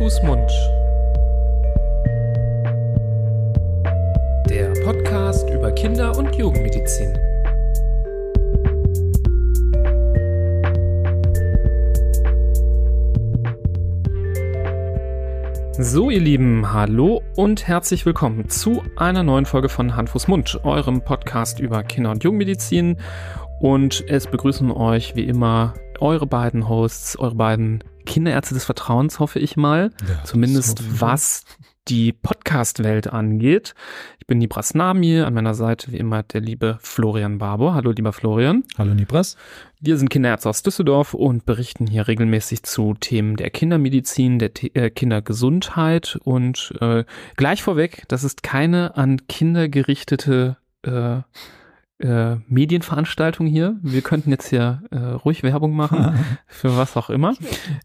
[0.00, 0.50] Fuß, Mund.
[4.48, 7.12] Der Podcast über Kinder- und Jugendmedizin.
[15.78, 20.60] So, ihr Lieben, hallo und herzlich willkommen zu einer neuen Folge von Hand, Fuß, Mund,
[20.64, 22.96] eurem Podcast über Kinder- und Jugendmedizin.
[23.60, 29.38] Und es begrüßen euch wie immer eure beiden Hosts, eure beiden Kinderärzte des Vertrauens, hoffe
[29.38, 29.92] ich mal.
[30.08, 31.44] Ja, Zumindest was
[31.86, 33.74] die Podcast-Welt angeht.
[34.18, 37.72] Ich bin Nibras Nami, an meiner Seite wie immer der liebe Florian Barbo.
[37.72, 38.64] Hallo lieber Florian.
[38.76, 39.36] Hallo Nibras.
[39.80, 44.90] Wir sind Kinderärzte aus Düsseldorf und berichten hier regelmäßig zu Themen der Kindermedizin, der äh,
[44.90, 47.04] Kindergesundheit und äh,
[47.36, 51.20] gleich vorweg, das ist keine an Kinder gerichtete äh,
[52.00, 53.78] äh, Medienveranstaltung hier.
[53.82, 57.34] Wir könnten jetzt hier äh, ruhig Werbung machen für was auch immer.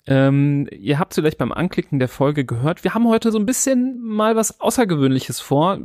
[0.08, 4.02] Ähm, ihr habt vielleicht beim Anklicken der Folge gehört, wir haben heute so ein bisschen
[4.02, 5.80] mal was Außergewöhnliches vor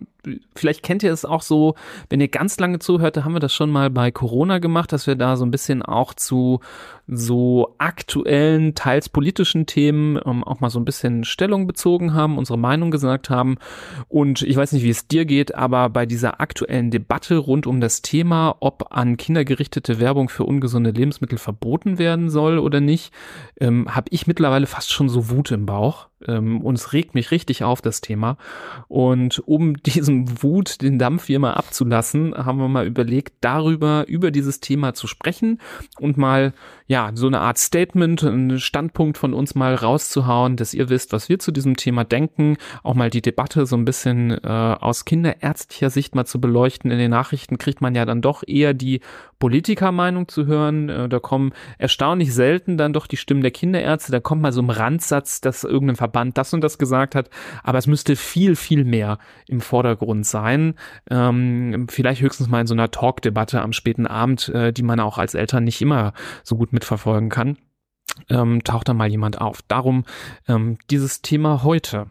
[0.55, 1.75] vielleicht kennt ihr es auch so,
[2.09, 5.07] wenn ihr ganz lange zuhört, da haben wir das schon mal bei Corona gemacht, dass
[5.07, 6.61] wir da so ein bisschen auch zu
[7.13, 12.59] so aktuellen, teils politischen Themen ähm, auch mal so ein bisschen Stellung bezogen haben, unsere
[12.59, 13.57] Meinung gesagt haben.
[14.09, 17.81] Und ich weiß nicht, wie es dir geht, aber bei dieser aktuellen Debatte rund um
[17.81, 23.13] das Thema, ob an Kinder gerichtete Werbung für ungesunde Lebensmittel verboten werden soll oder nicht,
[23.61, 26.07] ähm, habe ich mittlerweile fast schon so Wut im Bauch.
[26.27, 28.37] Ähm, und es regt mich richtig auf, das Thema.
[28.89, 29.75] Und um
[30.11, 34.95] diesem Wut den Dampf hier mal abzulassen, haben wir mal überlegt, darüber, über dieses Thema
[34.95, 35.61] zu sprechen
[35.99, 36.53] und mal,
[36.87, 41.29] ja, so eine Art Statement, einen Standpunkt von uns mal rauszuhauen, dass ihr wisst, was
[41.29, 45.91] wir zu diesem Thema denken, auch mal die Debatte so ein bisschen äh, aus kinderärztlicher
[45.91, 46.91] Sicht mal zu beleuchten.
[46.91, 49.01] In den Nachrichten kriegt man ja dann doch eher die
[49.39, 50.89] Politikermeinung zu hören.
[50.89, 54.13] Äh, da kommen erstaunlich selten dann doch die Stimmen der Kinderärzte.
[54.13, 57.31] Da kommt mal so ein Randsatz, dass irgendein Verband das und das gesagt hat.
[57.63, 59.19] Aber es müsste viel, viel mehr
[59.49, 60.00] im Vordergrund
[60.31, 60.75] sein.
[61.11, 65.19] Ähm, vielleicht höchstens mal in so einer Talk-Debatte am späten Abend, äh, die man auch
[65.19, 66.13] als Eltern nicht immer
[66.43, 67.59] so gut mitverfolgen kann.
[68.29, 69.63] Ähm, taucht da mal jemand auf.
[69.63, 70.05] Darum
[70.49, 72.07] ähm, dieses Thema heute.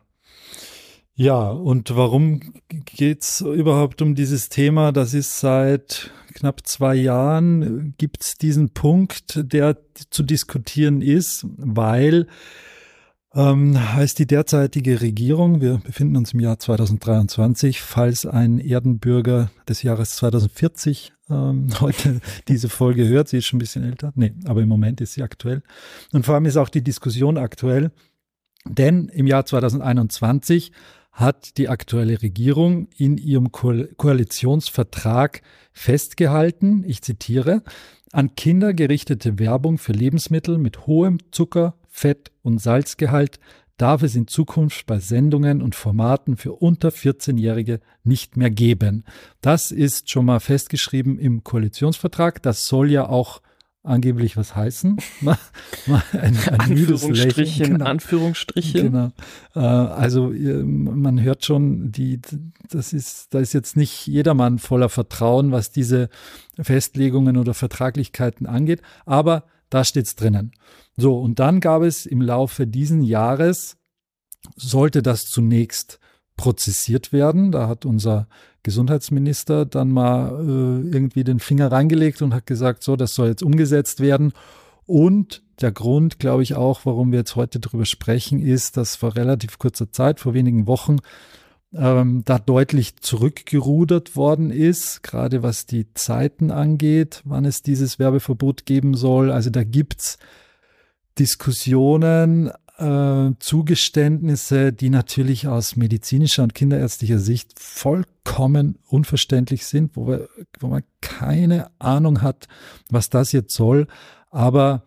[1.15, 2.39] Ja, und warum
[2.69, 4.93] geht's überhaupt um dieses Thema?
[4.93, 9.77] Das ist seit knapp zwei Jahren, gibt's diesen Punkt, der
[10.11, 12.27] zu diskutieren ist, weil
[13.35, 19.83] ähm, heißt die derzeitige Regierung, wir befinden uns im Jahr 2023, falls ein Erdenbürger des
[19.83, 24.61] Jahres 2040 ähm, heute diese Folge hört, sie ist schon ein bisschen älter, nee, aber
[24.61, 25.61] im Moment ist sie aktuell.
[26.11, 27.91] Und vor allem ist auch die Diskussion aktuell,
[28.67, 30.71] denn im Jahr 2021
[31.11, 35.41] hat die aktuelle Regierung in ihrem Ko Koalitionsvertrag
[35.71, 37.61] festgehalten, ich zitiere,
[38.11, 43.39] an Kinder gerichtete Werbung für Lebensmittel mit hohem Zucker, Fett und Salzgehalt
[43.75, 49.03] darf es in Zukunft bei Sendungen und Formaten für unter 14-Jährige nicht mehr geben.
[49.41, 52.41] Das ist schon mal festgeschrieben im Koalitionsvertrag.
[52.41, 53.41] Das soll ja auch
[53.83, 54.97] angeblich was heißen.
[55.21, 55.37] Mal,
[55.87, 57.85] mal ein, ein Anführungsstrichen, genau.
[57.85, 58.91] Anführungsstrichen.
[58.91, 59.11] Genau.
[59.55, 62.21] Äh, also man hört schon, die,
[62.69, 66.09] das ist, da ist jetzt nicht jedermann voller Vertrauen, was diese
[66.59, 70.51] Festlegungen oder Vertraglichkeiten angeht, aber da steht's drinnen.
[70.99, 73.77] So, und dann gab es im Laufe diesen Jahres,
[74.55, 75.99] sollte das zunächst
[76.35, 77.51] prozessiert werden.
[77.51, 78.27] Da hat unser
[78.63, 83.43] Gesundheitsminister dann mal äh, irgendwie den Finger reingelegt und hat gesagt, so, das soll jetzt
[83.43, 84.33] umgesetzt werden.
[84.85, 89.15] Und der Grund, glaube ich, auch, warum wir jetzt heute darüber sprechen, ist, dass vor
[89.15, 90.97] relativ kurzer Zeit, vor wenigen Wochen,
[91.73, 98.65] ähm, da deutlich zurückgerudert worden ist, gerade was die Zeiten angeht, wann es dieses Werbeverbot
[98.65, 99.31] geben soll.
[99.31, 100.17] Also da gibt's
[101.19, 110.29] Diskussionen, äh, Zugeständnisse, die natürlich aus medizinischer und kinderärztlicher Sicht vollkommen unverständlich sind, wo, wir,
[110.59, 112.47] wo man keine Ahnung hat,
[112.89, 113.87] was das jetzt soll.
[114.31, 114.83] Aber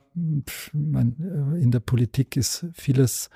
[0.73, 3.31] man, äh, in der Politik ist vieles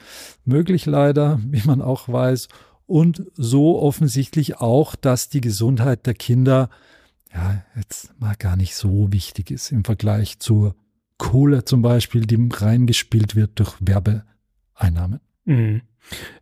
[0.44, 2.49] möglich leider, wie man auch weiß.
[2.87, 6.70] Und so offensichtlich auch, dass die Gesundheit der Kinder
[7.34, 10.76] ja jetzt mal gar nicht so wichtig ist im Vergleich zur
[11.18, 15.20] Kohle zum Beispiel, die reingespielt wird durch Werbeeinnahmen.
[15.44, 15.82] Mhm.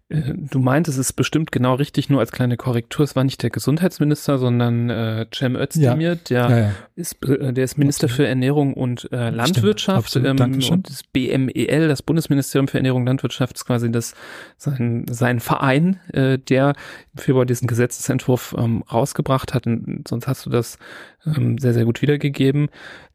[0.09, 3.05] Äh, du meintest es ist bestimmt genau richtig, nur als kleine Korrektur.
[3.05, 6.15] Es war nicht der Gesundheitsminister, sondern äh, Cem Özdemir, ja.
[6.15, 6.73] der, ja, ja.
[6.95, 8.17] Ist, äh, der ist Minister Absolut.
[8.17, 10.11] für Ernährung und äh, Landwirtschaft.
[10.11, 14.15] Stimmt, ähm, und das BMEL, das Bundesministerium für Ernährung und Landwirtschaft, ist quasi das,
[14.59, 16.75] sein, sein Verein, äh, der
[17.15, 19.67] im Februar diesen Gesetzesentwurf ähm, rausgebracht hat.
[19.67, 20.79] Und sonst hast du das
[21.25, 22.69] ähm, sehr, sehr gut wiedergegeben.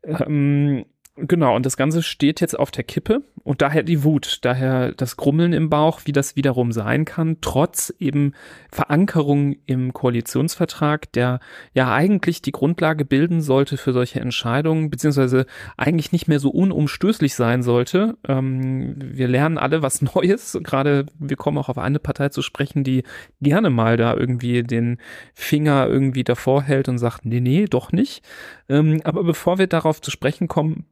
[0.03, 0.85] Ähm,
[1.27, 5.17] Genau, und das Ganze steht jetzt auf der Kippe und daher die Wut, daher das
[5.17, 8.33] Grummeln im Bauch, wie das wiederum sein kann, trotz eben
[8.71, 11.39] Verankerung im Koalitionsvertrag, der
[11.73, 15.45] ja eigentlich die Grundlage bilden sollte für solche Entscheidungen, beziehungsweise
[15.77, 18.17] eigentlich nicht mehr so unumstößlich sein sollte.
[18.27, 22.83] Ähm, wir lernen alle was Neues, gerade wir kommen auch auf eine Partei zu sprechen,
[22.83, 23.03] die
[23.41, 24.99] gerne mal da irgendwie den
[25.33, 28.23] Finger irgendwie davor hält und sagt, nee, nee, doch nicht.
[28.69, 30.85] Ähm, aber bevor wir darauf zu sprechen kommen,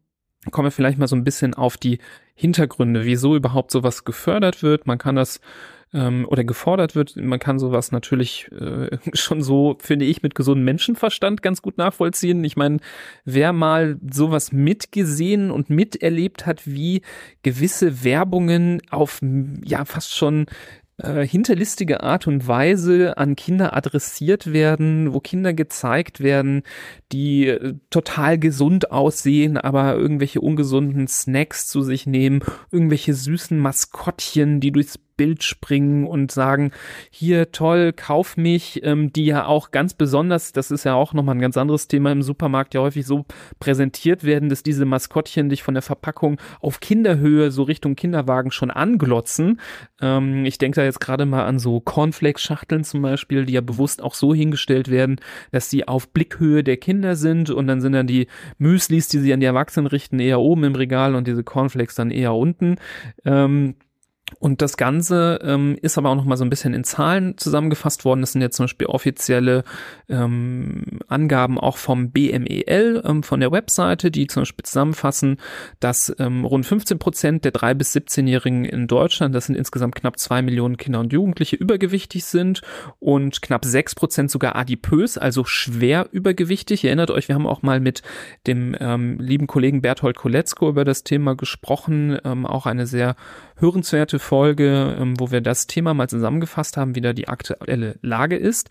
[0.52, 2.00] kommen wir vielleicht mal so ein bisschen auf die
[2.36, 4.88] Hintergründe, wieso überhaupt sowas gefördert wird.
[4.88, 5.40] Man kann das
[5.94, 7.16] ähm, oder gefordert wird.
[7.16, 12.44] Man kann sowas natürlich äh, schon so, finde ich, mit gesundem Menschenverstand ganz gut nachvollziehen.
[12.44, 12.78] Ich meine,
[13.26, 17.02] wer mal sowas mitgesehen und miterlebt hat, wie
[17.44, 19.20] gewisse Werbungen auf
[19.64, 20.46] ja fast schon
[20.98, 26.64] äh, hinterlistige Art und Weise an Kinder adressiert werden, wo Kinder gezeigt werden,
[27.12, 34.60] die äh, total gesund aussehen, aber irgendwelche ungesunden Snacks zu sich nehmen, irgendwelche süßen Maskottchen,
[34.60, 36.72] die durchs Bild springen und sagen,
[37.10, 41.36] hier toll, kauf mich, ähm, die ja auch ganz besonders, das ist ja auch nochmal
[41.36, 43.26] ein ganz anderes Thema im Supermarkt, ja häufig so
[43.60, 48.72] präsentiert werden, dass diese Maskottchen dich von der Verpackung auf Kinderhöhe so Richtung Kinderwagen schon
[48.72, 49.60] anglotzen.
[50.02, 54.02] Ähm, ich denke da jetzt gerade mal an so Cornflakes-Schachteln zum Beispiel, die ja bewusst
[54.04, 55.20] auch so hingestellt werden,
[55.52, 58.28] dass sie auf Blickhöhe der Kinder sind und dann sind dann die
[58.60, 62.12] Müslis, die sie an die Erwachsenen richten, eher oben im Regal und diese Cornflakes dann
[62.12, 62.76] eher unten.
[63.26, 63.76] Ähm,
[64.40, 68.06] und das Ganze ähm, ist aber auch noch mal so ein bisschen in Zahlen zusammengefasst
[68.06, 68.22] worden.
[68.22, 69.64] Das sind jetzt zum Beispiel offizielle
[70.10, 75.38] ähm, Angaben auch vom BMEL, ähm, von der Webseite, die zum Beispiel zusammenfassen,
[75.80, 80.20] dass ähm, rund 15 Prozent der 3- bis 17-Jährigen in Deutschland, das sind insgesamt knapp
[80.20, 82.62] zwei Millionen Kinder und Jugendliche, übergewichtig sind
[83.00, 86.84] und knapp sechs Prozent sogar adipös, also schwer übergewichtig.
[86.84, 88.04] Ihr erinnert euch, wir haben auch mal mit
[88.46, 93.16] dem ähm, lieben Kollegen Berthold Koletzko über das Thema gesprochen, ähm, auch eine sehr
[93.60, 98.38] hörenswerte Folge, ähm, wo wir das Thema mal zusammengefasst haben, wie da die aktuelle Lage
[98.38, 98.70] ist.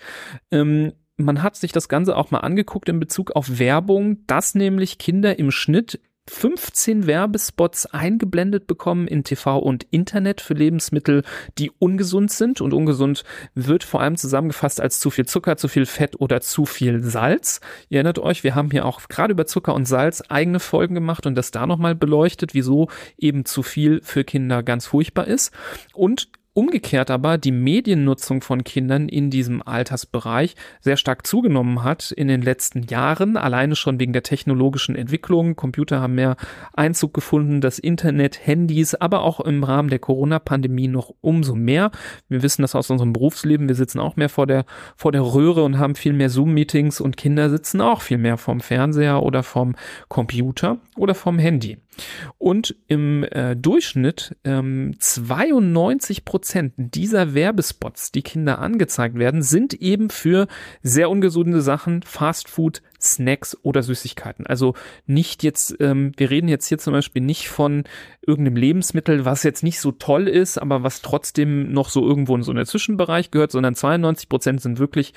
[0.50, 4.98] Ähm, man hat sich das Ganze auch mal angeguckt in Bezug auf Werbung, dass nämlich
[4.98, 11.22] Kinder im Schnitt 15 Werbespots eingeblendet bekommen in TV und Internet für Lebensmittel,
[11.58, 12.60] die ungesund sind.
[12.60, 13.24] Und ungesund
[13.54, 17.60] wird vor allem zusammengefasst als zu viel Zucker, zu viel Fett oder zu viel Salz.
[17.88, 21.26] Ihr erinnert euch, wir haben hier auch gerade über Zucker und Salz eigene Folgen gemacht
[21.26, 25.52] und das da nochmal beleuchtet, wieso eben zu viel für Kinder ganz furchtbar ist.
[25.94, 32.28] Und umgekehrt aber die Mediennutzung von Kindern in diesem Altersbereich sehr stark zugenommen hat in
[32.28, 35.54] den letzten Jahren, alleine schon wegen der technologischen Entwicklung.
[35.54, 36.36] Computer haben mehr
[36.72, 41.90] Einzug gefunden, das Internet, Handys, aber auch im Rahmen der Corona-Pandemie noch umso mehr.
[42.30, 44.64] Wir wissen das aus unserem Berufsleben, wir sitzen auch mehr vor der,
[44.96, 48.60] vor der Röhre und haben viel mehr Zoom-Meetings und Kinder sitzen auch viel mehr vorm
[48.60, 49.76] Fernseher oder vom
[50.08, 51.76] Computer oder vom Handy.
[52.38, 60.10] Und im äh, Durchschnitt ähm, 92 Prozent dieser Werbespots, die Kinder angezeigt werden, sind eben
[60.10, 60.46] für
[60.82, 64.46] sehr ungesunde Sachen, Fast Food, Snacks oder Süßigkeiten.
[64.46, 64.74] Also
[65.06, 67.84] nicht jetzt, ähm, wir reden jetzt hier zum Beispiel nicht von
[68.26, 72.42] irgendeinem Lebensmittel, was jetzt nicht so toll ist, aber was trotzdem noch so irgendwo in
[72.42, 75.12] so einen Zwischenbereich gehört, sondern 92 Prozent sind wirklich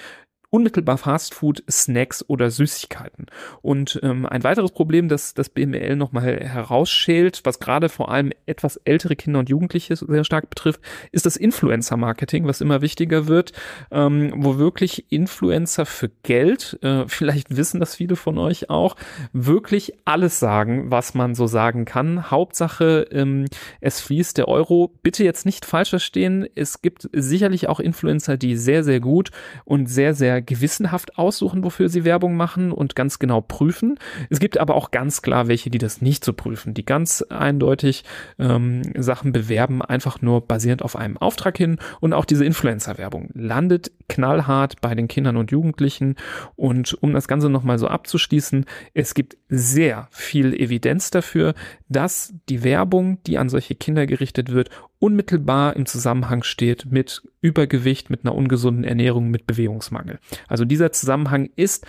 [0.52, 3.28] unmittelbar Fastfood, Snacks oder Süßigkeiten.
[3.62, 8.78] Und ähm, ein weiteres Problem, das das BML nochmal herausschält, was gerade vor allem etwas
[8.78, 10.82] ältere Kinder und Jugendliche sehr stark betrifft,
[11.12, 13.54] ist das Influencer-Marketing, was immer wichtiger wird,
[13.92, 18.96] ähm, wo wirklich Influencer für Geld, äh, vielleicht wissen das viele von euch auch,
[19.34, 22.32] wirklich alles sagen, was man so sagen kann.
[22.32, 23.46] Hauptsache, ähm,
[23.82, 24.96] es fließt der Euro.
[25.04, 29.30] Bitte jetzt nicht falsch verstehen, es gibt sicherlich auch Influencer, die sehr, sehr gut
[29.64, 33.98] und sehr, sehr gewissenhaft aussuchen, wofür sie Werbung machen und ganz genau prüfen.
[34.30, 38.04] Es gibt aber auch ganz klar welche, die das nicht so prüfen, die ganz eindeutig
[38.38, 41.80] ähm, Sachen bewerben, einfach nur basierend auf einem Auftrag hin.
[42.00, 46.16] Und auch diese Influencer-Werbung landet knallhart bei den Kindern und Jugendlichen.
[46.56, 51.54] Und um das Ganze nochmal so abzuschließen, es gibt sehr viel Evidenz dafür,
[51.88, 54.70] dass die Werbung, die an solche Kinder gerichtet wird,
[55.00, 60.20] unmittelbar im Zusammenhang steht mit Übergewicht, mit einer ungesunden Ernährung, mit Bewegungsmangel.
[60.48, 61.86] Also dieser Zusammenhang ist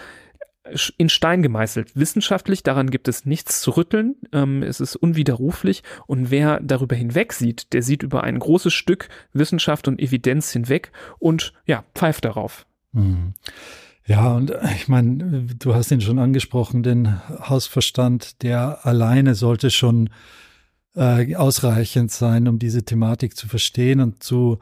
[0.97, 1.97] in Stein gemeißelt.
[1.97, 4.17] Wissenschaftlich, daran gibt es nichts zu rütteln.
[4.33, 5.83] Ähm, es ist unwiderruflich.
[6.07, 10.93] Und wer darüber hinweg sieht, der sieht über ein großes Stück Wissenschaft und Evidenz hinweg
[11.19, 12.67] und ja, pfeift darauf.
[12.93, 13.35] Mhm.
[14.07, 20.11] Ja, und ich meine, du hast ihn schon angesprochen, den Hausverstand, der alleine sollte schon
[20.95, 24.59] äh, ausreichend sein, um diese Thematik zu verstehen und zu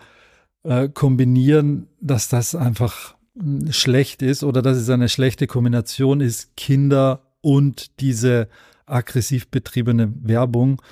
[0.63, 6.57] äh, kombinieren, dass das einfach hm, schlecht ist oder dass es eine schlechte Kombination ist,
[6.57, 8.49] Kinder und diese
[8.87, 10.83] aggressiv betriebene Werbung.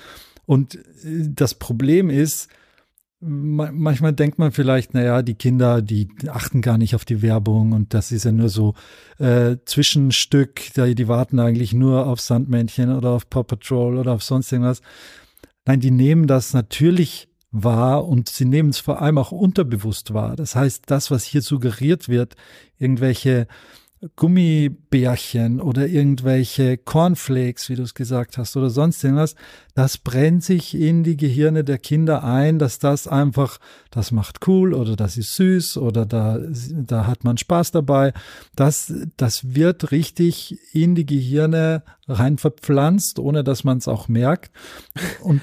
[0.45, 2.49] Und äh, das Problem ist,
[3.19, 7.93] manchmal denkt man vielleicht, naja, die Kinder, die achten gar nicht auf die Werbung und
[7.93, 8.75] das ist ja nur so
[9.17, 14.23] äh, Zwischenstück, die, die warten eigentlich nur auf Sandmännchen oder auf Paw Patrol oder auf
[14.23, 14.81] sonst irgendwas.
[15.67, 20.37] Nein, die nehmen das natürlich wahr und sie nehmen es vor allem auch unterbewusst wahr.
[20.37, 22.35] Das heißt, das, was hier suggeriert wird,
[22.79, 23.47] irgendwelche
[24.15, 29.35] Gummibärchen oder irgendwelche Cornflakes, wie du es gesagt hast, oder sonst irgendwas,
[29.73, 33.57] das brennt sich in die Gehirne der Kinder ein, dass das einfach,
[33.89, 36.39] das macht cool oder das ist süß oder da,
[36.71, 38.13] da hat man Spaß dabei.
[38.55, 44.51] Das, das wird richtig in die Gehirne rein verpflanzt, ohne dass man es auch merkt.
[45.21, 45.41] Und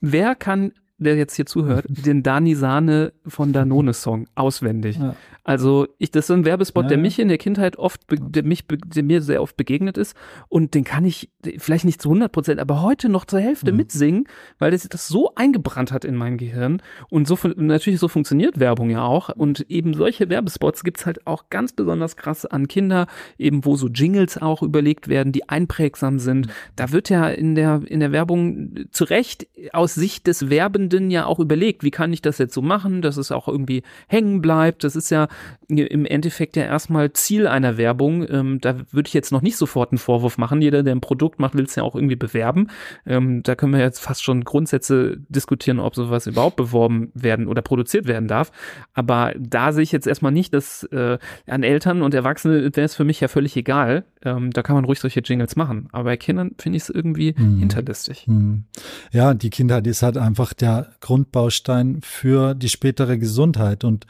[0.00, 4.98] Wer kann der jetzt hier zuhört, den Dani Sahne von Danone Song auswendig.
[4.98, 5.16] Ja.
[5.50, 8.66] Also ich, das ist ein Werbespot, ja, der mich in der Kindheit oft, der mich,
[8.68, 10.14] der mir sehr oft begegnet ist
[10.48, 11.28] und den kann ich
[11.58, 13.78] vielleicht nicht zu 100 Prozent, aber heute noch zur Hälfte mhm.
[13.78, 14.28] mitsingen,
[14.60, 18.90] weil das, das so eingebrannt hat in mein Gehirn und so natürlich so funktioniert Werbung
[18.90, 23.64] ja auch und eben solche Werbespots gibt's halt auch ganz besonders krass an Kinder, eben
[23.64, 26.46] wo so Jingles auch überlegt werden, die einprägsam sind.
[26.46, 26.50] Mhm.
[26.76, 31.26] Da wird ja in der in der Werbung zu Recht aus Sicht des Werbenden ja
[31.26, 34.84] auch überlegt, wie kann ich das jetzt so machen, dass es auch irgendwie hängen bleibt.
[34.84, 35.26] Das ist ja
[35.68, 38.26] im Endeffekt ja erstmal Ziel einer Werbung.
[38.28, 40.62] Ähm, da würde ich jetzt noch nicht sofort einen Vorwurf machen.
[40.62, 42.68] Jeder, der ein Produkt macht, will es ja auch irgendwie bewerben.
[43.06, 47.62] Ähm, da können wir jetzt fast schon Grundsätze diskutieren, ob sowas überhaupt beworben werden oder
[47.62, 48.50] produziert werden darf.
[48.94, 52.94] Aber da sehe ich jetzt erstmal nicht, dass äh, an Eltern und Erwachsene wäre es
[52.94, 54.04] für mich ja völlig egal.
[54.22, 55.88] Ähm, da kann man ruhig solche Jingles machen.
[55.92, 57.58] Aber bei Kindern finde ich es irgendwie hm.
[57.58, 58.26] hinterlistig.
[58.26, 58.64] Hm.
[59.12, 64.06] Ja, die Kindheit ist halt einfach der Grundbaustein für die spätere Gesundheit und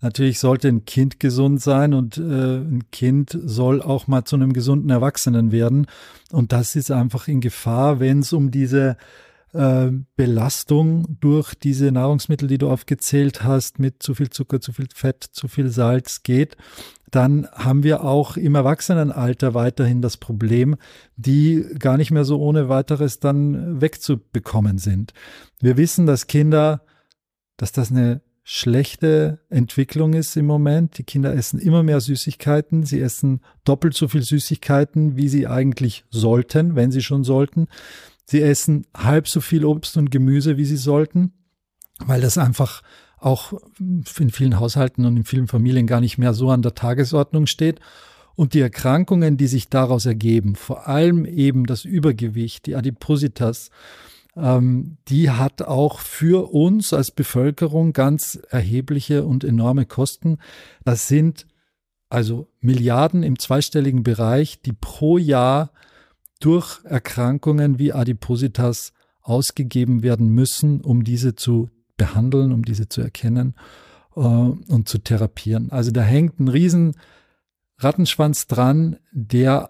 [0.00, 4.52] Natürlich sollte ein Kind gesund sein und äh, ein Kind soll auch mal zu einem
[4.52, 5.86] gesunden Erwachsenen werden.
[6.32, 8.96] Und das ist einfach in Gefahr, wenn es um diese
[9.52, 14.88] äh, Belastung durch diese Nahrungsmittel, die du aufgezählt hast, mit zu viel Zucker, zu viel
[14.94, 16.56] Fett, zu viel Salz geht,
[17.10, 20.76] dann haben wir auch im Erwachsenenalter weiterhin das Problem,
[21.16, 25.12] die gar nicht mehr so ohne weiteres dann wegzubekommen sind.
[25.60, 26.82] Wir wissen, dass Kinder,
[27.56, 30.98] dass das eine schlechte Entwicklung ist im Moment.
[30.98, 32.84] Die Kinder essen immer mehr Süßigkeiten.
[32.84, 37.68] Sie essen doppelt so viel Süßigkeiten, wie sie eigentlich sollten, wenn sie schon sollten.
[38.24, 41.32] Sie essen halb so viel Obst und Gemüse, wie sie sollten,
[41.98, 42.82] weil das einfach
[43.18, 47.46] auch in vielen Haushalten und in vielen Familien gar nicht mehr so an der Tagesordnung
[47.46, 47.80] steht.
[48.36, 53.70] Und die Erkrankungen, die sich daraus ergeben, vor allem eben das Übergewicht, die Adipositas,
[54.36, 60.38] ähm, die hat auch für uns als Bevölkerung ganz erhebliche und enorme Kosten.
[60.84, 61.46] Das sind
[62.08, 65.70] also Milliarden im zweistelligen Bereich, die pro Jahr
[66.40, 73.54] durch Erkrankungen wie Adipositas ausgegeben werden müssen, um diese zu behandeln, um diese zu erkennen
[74.16, 75.70] äh, und zu therapieren.
[75.70, 76.96] Also da hängt ein riesen
[77.82, 79.68] Rattenschwanz dran, der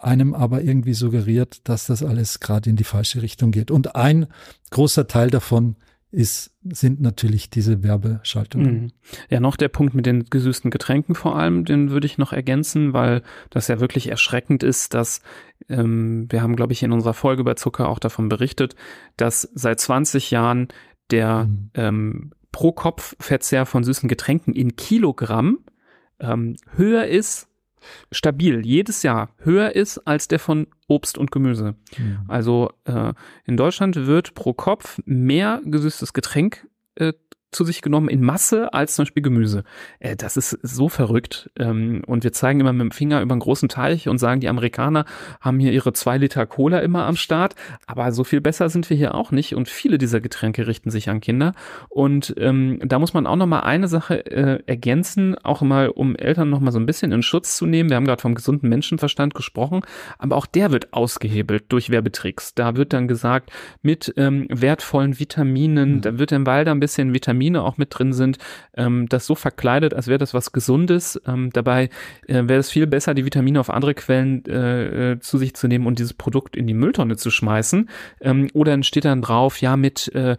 [0.00, 3.70] einem aber irgendwie suggeriert, dass das alles gerade in die falsche Richtung geht.
[3.70, 4.26] Und ein
[4.70, 5.76] großer Teil davon
[6.10, 8.74] ist, sind natürlich diese Werbeschaltungen.
[8.74, 8.92] Mhm.
[9.28, 12.94] Ja, noch der Punkt mit den gesüßten Getränken vor allem, den würde ich noch ergänzen,
[12.94, 15.20] weil das ja wirklich erschreckend ist, dass
[15.68, 18.74] ähm, wir haben, glaube ich, in unserer Folge über Zucker auch davon berichtet,
[19.18, 20.68] dass seit 20 Jahren
[21.10, 21.70] der mhm.
[21.74, 25.58] ähm, Pro-Kopf-Verzehr von süßen Getränken in Kilogramm
[26.20, 27.48] ähm, höher ist,
[28.10, 31.74] stabil, jedes Jahr höher ist als der von Obst und Gemüse.
[31.96, 32.18] Mhm.
[32.28, 33.12] Also äh,
[33.44, 37.12] in Deutschland wird pro Kopf mehr gesüßtes Getränk äh,
[37.50, 39.64] zu sich genommen in Masse als zum Beispiel Gemüse.
[40.00, 41.50] Äh, das ist so verrückt.
[41.58, 44.48] Ähm, und wir zeigen immer mit dem Finger über einen großen Teich und sagen, die
[44.48, 45.06] Amerikaner
[45.40, 47.54] haben hier ihre zwei Liter Cola immer am Start.
[47.86, 49.54] Aber so viel besser sind wir hier auch nicht.
[49.54, 51.54] Und viele dieser Getränke richten sich an Kinder.
[51.88, 56.16] Und ähm, da muss man auch noch mal eine Sache äh, ergänzen, auch mal, um
[56.16, 57.88] Eltern noch mal so ein bisschen in Schutz zu nehmen.
[57.88, 59.80] Wir haben gerade vom gesunden Menschenverstand gesprochen,
[60.18, 62.54] aber auch der wird ausgehebelt durch Werbetricks.
[62.54, 63.50] Da wird dann gesagt,
[63.80, 66.00] mit ähm, wertvollen Vitaminen, mhm.
[66.02, 68.38] da wird im Wald ein bisschen Vitamin Vitamine auch mit drin sind,
[68.76, 71.20] ähm, das so verkleidet, als wäre das was Gesundes.
[71.26, 71.88] Ähm, dabei
[72.26, 75.68] äh, wäre es viel besser, die Vitamine auf andere Quellen äh, äh, zu sich zu
[75.68, 77.88] nehmen und dieses Produkt in die Mülltonne zu schmeißen.
[78.20, 80.36] Ähm, oder dann steht dann drauf, ja, mit äh,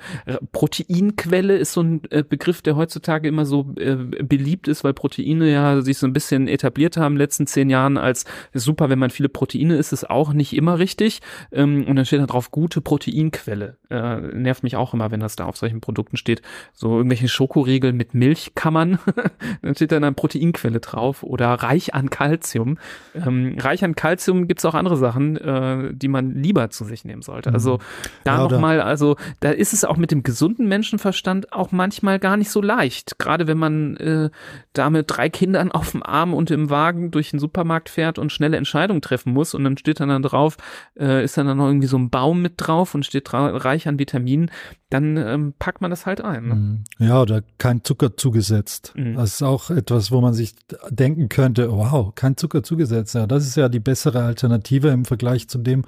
[0.51, 5.50] Proteinquelle ist so ein äh, Begriff, der heutzutage immer so äh, beliebt ist, weil Proteine
[5.50, 9.00] ja sich so ein bisschen etabliert haben in den letzten zehn Jahren als super, wenn
[9.00, 11.22] man viele Proteine isst, ist auch nicht immer richtig.
[11.51, 13.77] Ähm, und dann steht da drauf, gute Proteinquelle.
[13.89, 16.41] Äh, nervt mich auch immer, wenn das da auf solchen Produkten steht.
[16.74, 19.00] So so irgendwelche Schokoriegel mit Milchkammern,
[19.62, 22.77] dann steht dann eine Proteinquelle drauf oder reich an Kalzium.
[23.13, 27.22] Ähm, reich an Kalzium gibt's auch andere Sachen, äh, die man lieber zu sich nehmen
[27.22, 27.53] sollte.
[27.53, 27.81] Also mhm.
[28.24, 32.38] da ja, nochmal, also da ist es auch mit dem gesunden Menschenverstand auch manchmal gar
[32.38, 33.19] nicht so leicht.
[33.19, 34.29] Gerade wenn man äh,
[34.74, 38.31] da mit drei Kindern auf dem Arm und im Wagen durch den Supermarkt fährt und
[38.31, 40.58] schnelle Entscheidungen treffen muss und dann steht dann, dann drauf,
[41.00, 44.00] äh, ist dann, dann noch irgendwie so ein Baum mit drauf und steht reich an
[44.00, 44.50] Vitaminen,
[44.89, 46.48] dann ähm, packt man das halt ein.
[46.48, 46.79] Ne?
[46.98, 47.08] Mhm.
[47.08, 48.94] Ja, oder kein Zucker zugesetzt.
[48.96, 49.16] Mhm.
[49.16, 50.56] Das ist auch etwas, wo man sich
[50.90, 53.16] denken könnte, wow, kein Zucker zugesetzt.
[53.16, 55.86] Ja, das ist ja die bessere Alternative im Vergleich zu dem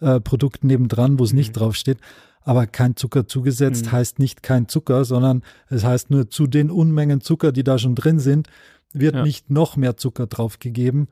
[0.00, 1.58] äh, Produkt nebendran, wo es nicht mhm.
[1.60, 1.98] draufsteht.
[2.42, 3.92] Aber kein Zucker zugesetzt mhm.
[3.92, 7.94] heißt nicht kein Zucker, sondern es heißt nur zu den Unmengen Zucker, die da schon
[7.94, 8.48] drin sind,
[8.92, 9.22] wird ja.
[9.22, 11.08] nicht noch mehr Zucker draufgegeben.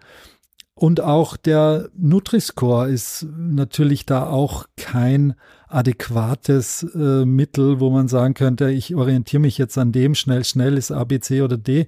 [0.75, 5.35] Und auch der Nutri-Score ist natürlich da auch kein
[5.68, 10.76] adäquates äh, Mittel, wo man sagen könnte, ich orientiere mich jetzt an dem, schnell, schnell
[10.76, 11.87] ist A, B, C oder D.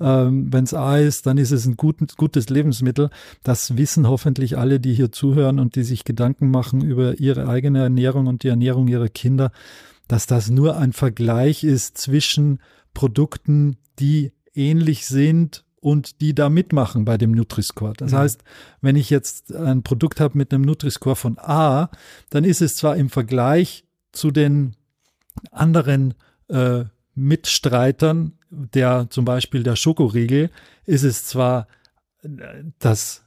[0.00, 3.10] Ähm, Wenn es A ist, dann ist es ein gut, gutes Lebensmittel.
[3.42, 7.80] Das wissen hoffentlich alle, die hier zuhören und die sich Gedanken machen über ihre eigene
[7.80, 9.50] Ernährung und die Ernährung ihrer Kinder,
[10.08, 12.60] dass das nur ein Vergleich ist zwischen
[12.94, 17.92] Produkten, die ähnlich sind und die da mitmachen bei dem Nutri-Score.
[17.96, 18.16] Das mhm.
[18.16, 18.44] heißt,
[18.80, 21.90] wenn ich jetzt ein Produkt habe mit einem Nutri-Score von A,
[22.30, 24.74] dann ist es zwar im Vergleich zu den
[25.50, 26.14] anderen
[26.48, 30.50] äh, Mitstreitern, der zum Beispiel der Schokoriegel,
[30.84, 31.66] ist es zwar
[32.22, 32.28] äh,
[32.78, 33.22] das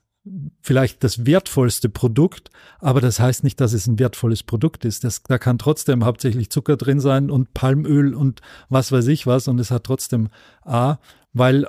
[0.61, 5.03] vielleicht das wertvollste Produkt, aber das heißt nicht, dass es ein wertvolles Produkt ist.
[5.03, 9.47] Das, da kann trotzdem hauptsächlich Zucker drin sein und Palmöl und was weiß ich was
[9.47, 10.29] und es hat trotzdem
[10.61, 10.97] A,
[11.33, 11.67] weil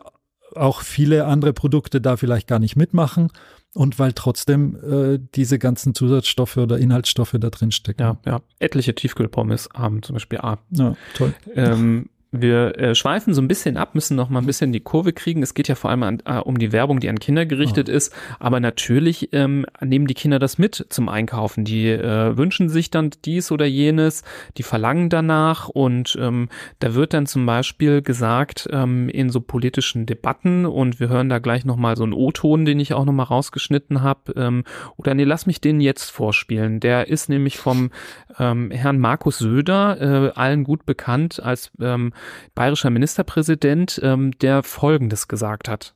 [0.54, 3.28] auch viele andere Produkte da vielleicht gar nicht mitmachen
[3.74, 8.02] und weil trotzdem äh, diese ganzen Zusatzstoffe oder Inhaltsstoffe da drin stecken.
[8.02, 8.40] Ja, ja.
[8.58, 10.58] Etliche Tiefkühlpommes haben zum Beispiel A.
[10.70, 11.34] Ja, toll.
[11.54, 15.12] Ähm, wir äh, schweifen so ein bisschen ab, müssen noch mal ein bisschen die Kurve
[15.12, 15.42] kriegen.
[15.42, 17.92] Es geht ja vor allem an, äh, um die Werbung, die an Kinder gerichtet oh.
[17.92, 18.14] ist.
[18.38, 21.64] Aber natürlich ähm, nehmen die Kinder das mit zum Einkaufen.
[21.64, 24.22] Die äh, wünschen sich dann dies oder jenes,
[24.56, 25.68] die verlangen danach.
[25.68, 31.08] Und ähm, da wird dann zum Beispiel gesagt ähm, in so politischen Debatten, und wir
[31.08, 34.32] hören da gleich noch mal so einen O-Ton, den ich auch noch mal rausgeschnitten habe.
[34.36, 34.64] Ähm,
[34.96, 36.80] oder nee, lass mich den jetzt vorspielen.
[36.80, 37.90] Der ist nämlich vom
[38.38, 42.12] ähm, Herrn Markus Söder, äh, allen gut bekannt als ähm,
[42.54, 45.94] bayerischer Ministerpräsident, ähm, der Folgendes gesagt hat.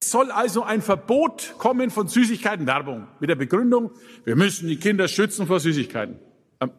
[0.00, 3.90] Es soll also ein Verbot kommen von Süßigkeitenwerbung mit der Begründung,
[4.24, 6.18] wir müssen die Kinder schützen vor Süßigkeiten.
[6.60, 6.70] Ähm,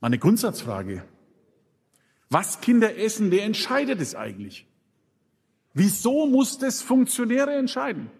[0.00, 1.02] eine Grundsatzfrage.
[2.28, 4.66] Was Kinder essen, wer entscheidet es eigentlich?
[5.72, 8.10] Wieso muss das Funktionäre entscheiden?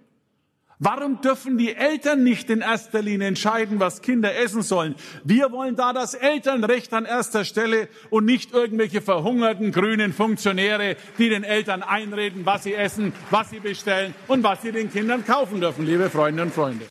[0.79, 4.95] Warum dürfen die Eltern nicht in erster Linie entscheiden, was Kinder essen sollen?
[5.25, 11.31] Wir wollen da das Elternrecht an erster Stelle und nicht irgendwelche verhungerten grünen Funktionäre, die
[11.31, 15.61] den Eltern einreden, was sie essen, was sie bestellen und was sie den Kindern kaufen
[15.61, 16.87] dürfen, liebe Freunde und Freunde.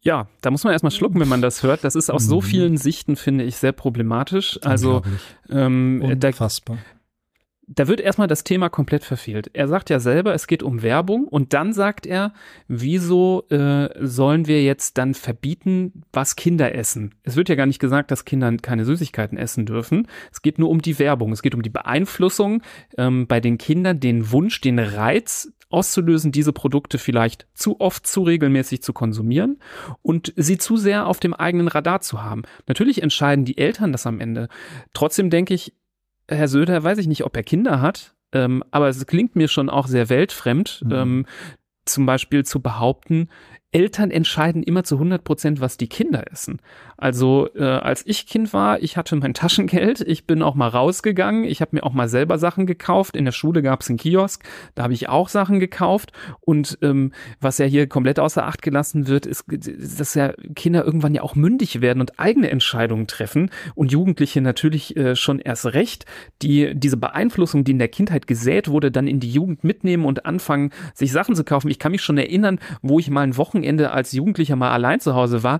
[0.00, 1.82] Ja, da muss man erstmal schlucken, wenn man das hört.
[1.82, 2.42] Das ist aus so mhm.
[2.42, 4.60] vielen Sichten, finde ich, sehr problematisch.
[4.62, 5.02] Also
[5.48, 6.76] ähm, Unfassbar.
[6.76, 6.82] Da,
[7.66, 9.50] da wird erstmal das Thema komplett verfehlt.
[9.52, 12.32] Er sagt ja selber, es geht um Werbung und dann sagt er,
[12.68, 17.14] wieso äh, sollen wir jetzt dann verbieten, was Kinder essen?
[17.22, 20.08] Es wird ja gar nicht gesagt, dass Kinder keine Süßigkeiten essen dürfen.
[20.32, 21.32] Es geht nur um die Werbung.
[21.32, 22.62] Es geht um die Beeinflussung
[22.98, 28.22] ähm, bei den Kindern, den Wunsch, den Reiz auszulösen, diese Produkte vielleicht zu oft, zu
[28.22, 29.58] regelmäßig zu konsumieren
[30.02, 32.42] und sie zu sehr auf dem eigenen Radar zu haben.
[32.68, 34.48] Natürlich entscheiden die Eltern das am Ende.
[34.92, 35.74] Trotzdem denke ich,
[36.28, 39.68] Herr Söder, weiß ich nicht, ob er Kinder hat, ähm, aber es klingt mir schon
[39.68, 40.92] auch sehr weltfremd, mhm.
[40.92, 41.26] ähm,
[41.84, 43.28] zum Beispiel zu behaupten,
[43.74, 46.60] Eltern entscheiden immer zu 100 Prozent, was die Kinder essen.
[46.96, 51.42] Also äh, als ich Kind war, ich hatte mein Taschengeld, ich bin auch mal rausgegangen,
[51.42, 53.16] ich habe mir auch mal selber Sachen gekauft.
[53.16, 54.44] In der Schule gab es einen Kiosk,
[54.76, 56.12] da habe ich auch Sachen gekauft.
[56.40, 57.10] Und ähm,
[57.40, 61.34] was ja hier komplett außer Acht gelassen wird, ist, dass ja Kinder irgendwann ja auch
[61.34, 66.06] mündig werden und eigene Entscheidungen treffen und Jugendliche natürlich äh, schon erst recht,
[66.42, 70.26] die diese Beeinflussung, die in der Kindheit gesät wurde, dann in die Jugend mitnehmen und
[70.26, 71.70] anfangen, sich Sachen zu kaufen.
[71.70, 75.00] Ich kann mich schon erinnern, wo ich mal ein Wochenende Wochenende als Jugendlicher mal allein
[75.00, 75.58] zu Hause war,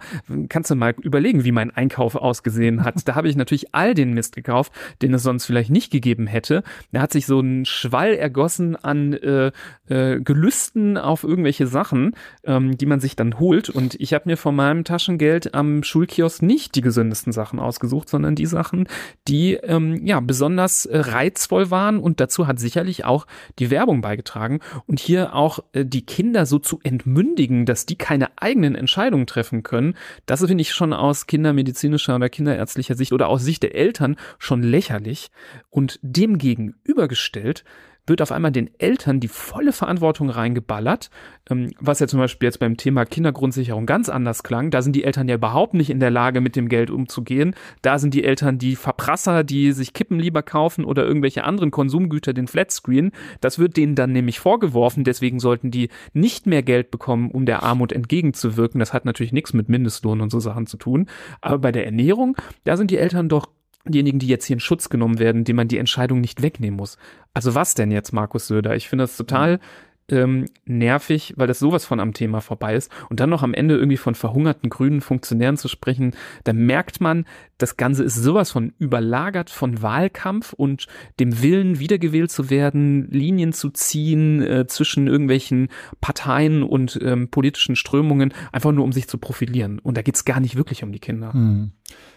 [0.48, 3.06] kannst du mal überlegen, wie mein Einkauf ausgesehen hat.
[3.06, 6.62] Da habe ich natürlich all den Mist gekauft, den es sonst vielleicht nicht gegeben hätte.
[6.92, 9.52] Da hat sich so ein Schwall ergossen an äh,
[9.88, 12.14] äh, Gelüsten auf irgendwelche Sachen,
[12.44, 13.68] ähm, die man sich dann holt.
[13.68, 18.34] Und ich habe mir von meinem Taschengeld am Schulkiosk nicht die gesündesten Sachen ausgesucht, sondern
[18.34, 18.86] die Sachen,
[19.28, 21.98] die ähm, ja besonders äh, reizvoll waren.
[21.98, 23.26] Und dazu hat sicherlich auch
[23.58, 24.60] die Werbung beigetragen.
[24.86, 29.26] Und hier auch äh, die Kinder so zu entmündigen, dass die die keine eigenen Entscheidungen
[29.26, 29.94] treffen können,
[30.26, 34.62] das finde ich schon aus kindermedizinischer oder kinderärztlicher Sicht oder aus Sicht der Eltern schon
[34.62, 35.30] lächerlich.
[35.70, 37.64] Und dem gegenübergestellt
[38.06, 41.10] wird auf einmal den Eltern die volle Verantwortung reingeballert,
[41.50, 44.70] ähm, was ja zum Beispiel jetzt beim Thema Kindergrundsicherung ganz anders klang.
[44.70, 47.54] Da sind die Eltern ja überhaupt nicht in der Lage, mit dem Geld umzugehen.
[47.82, 52.32] Da sind die Eltern die Verprasser, die sich Kippen lieber kaufen oder irgendwelche anderen Konsumgüter,
[52.32, 53.12] den Flatscreen.
[53.40, 55.04] Das wird denen dann nämlich vorgeworfen.
[55.04, 58.78] Deswegen sollten die nicht mehr Geld bekommen, um der Armut entgegenzuwirken.
[58.78, 61.06] Das hat natürlich nichts mit Mindestlohn und so Sachen zu tun.
[61.40, 63.48] Aber bei der Ernährung, da sind die Eltern doch
[63.85, 66.97] diejenigen, die jetzt hier in Schutz genommen werden, dem man die Entscheidung nicht wegnehmen muss.
[67.35, 68.77] Also was denn jetzt, Markus Söder?
[68.77, 69.61] Ich finde das total
[70.10, 72.90] ähm, nervig, weil das sowas von am Thema vorbei ist.
[73.08, 76.14] Und dann noch am Ende irgendwie von verhungerten grünen Funktionären zu sprechen,
[76.44, 77.24] da merkt man,
[77.58, 80.86] das Ganze ist sowas von überlagert von Wahlkampf und
[81.20, 85.68] dem Willen, wiedergewählt zu werden, Linien zu ziehen äh, zwischen irgendwelchen
[86.00, 89.78] Parteien und ähm, politischen Strömungen, einfach nur um sich zu profilieren.
[89.78, 91.32] Und da geht's gar nicht wirklich um die Kinder.
[91.32, 91.72] Hm.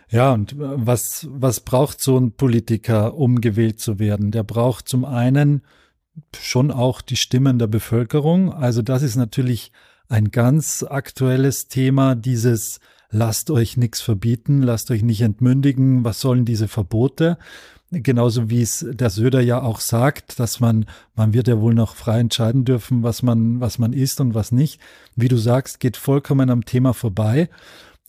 [0.10, 4.32] Ja, und äh, was, was braucht so ein Politiker, um gewählt zu werden?
[4.32, 5.62] Der braucht zum einen
[6.40, 8.54] schon auch die Stimmen der Bevölkerung.
[8.54, 9.72] Also das ist natürlich
[10.10, 16.46] ein ganz aktuelles Thema, dieses lasst euch nichts verbieten, lasst euch nicht entmündigen, was sollen
[16.46, 17.38] diese Verbote?
[17.90, 21.96] Genauso wie es der Söder ja auch sagt, dass man, man wird ja wohl noch
[21.96, 24.82] frei entscheiden dürfen, was man, was man isst und was nicht.
[25.16, 27.50] Wie du sagst, geht vollkommen am Thema vorbei.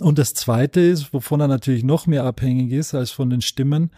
[0.00, 3.90] Und das zweite ist, wovon er natürlich noch mehr abhängig ist als von den Stimmen,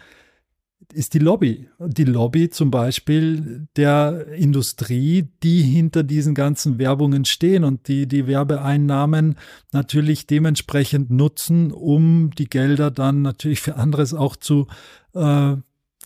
[0.93, 1.69] ist die Lobby.
[1.79, 8.27] Die Lobby zum Beispiel der Industrie, die hinter diesen ganzen Werbungen stehen und die die
[8.27, 9.35] Werbeeinnahmen
[9.71, 14.67] natürlich dementsprechend nutzen, um die Gelder dann natürlich für anderes auch zu
[15.13, 15.55] äh,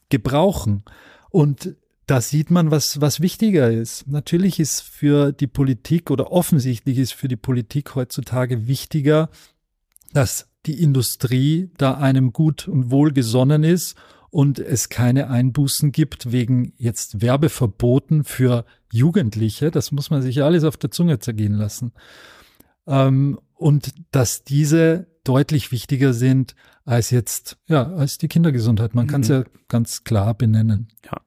[0.09, 0.83] gebrauchen.
[1.29, 1.75] Und
[2.07, 4.07] da sieht man, was, was wichtiger ist.
[4.07, 9.29] Natürlich ist für die Politik oder offensichtlich ist für die Politik heutzutage wichtiger,
[10.13, 13.95] dass die Industrie da einem gut und wohl gesonnen ist
[14.35, 19.71] und es keine Einbußen gibt wegen jetzt Werbeverboten für Jugendliche.
[19.71, 21.93] Das muss man sich alles auf der Zunge zergehen lassen.
[22.85, 28.95] Ähm, und dass diese deutlich wichtiger sind als jetzt, ja, als die Kindergesundheit.
[28.95, 29.09] Man mhm.
[29.09, 30.87] kann es ja ganz klar benennen.
[31.03, 31.19] Ja.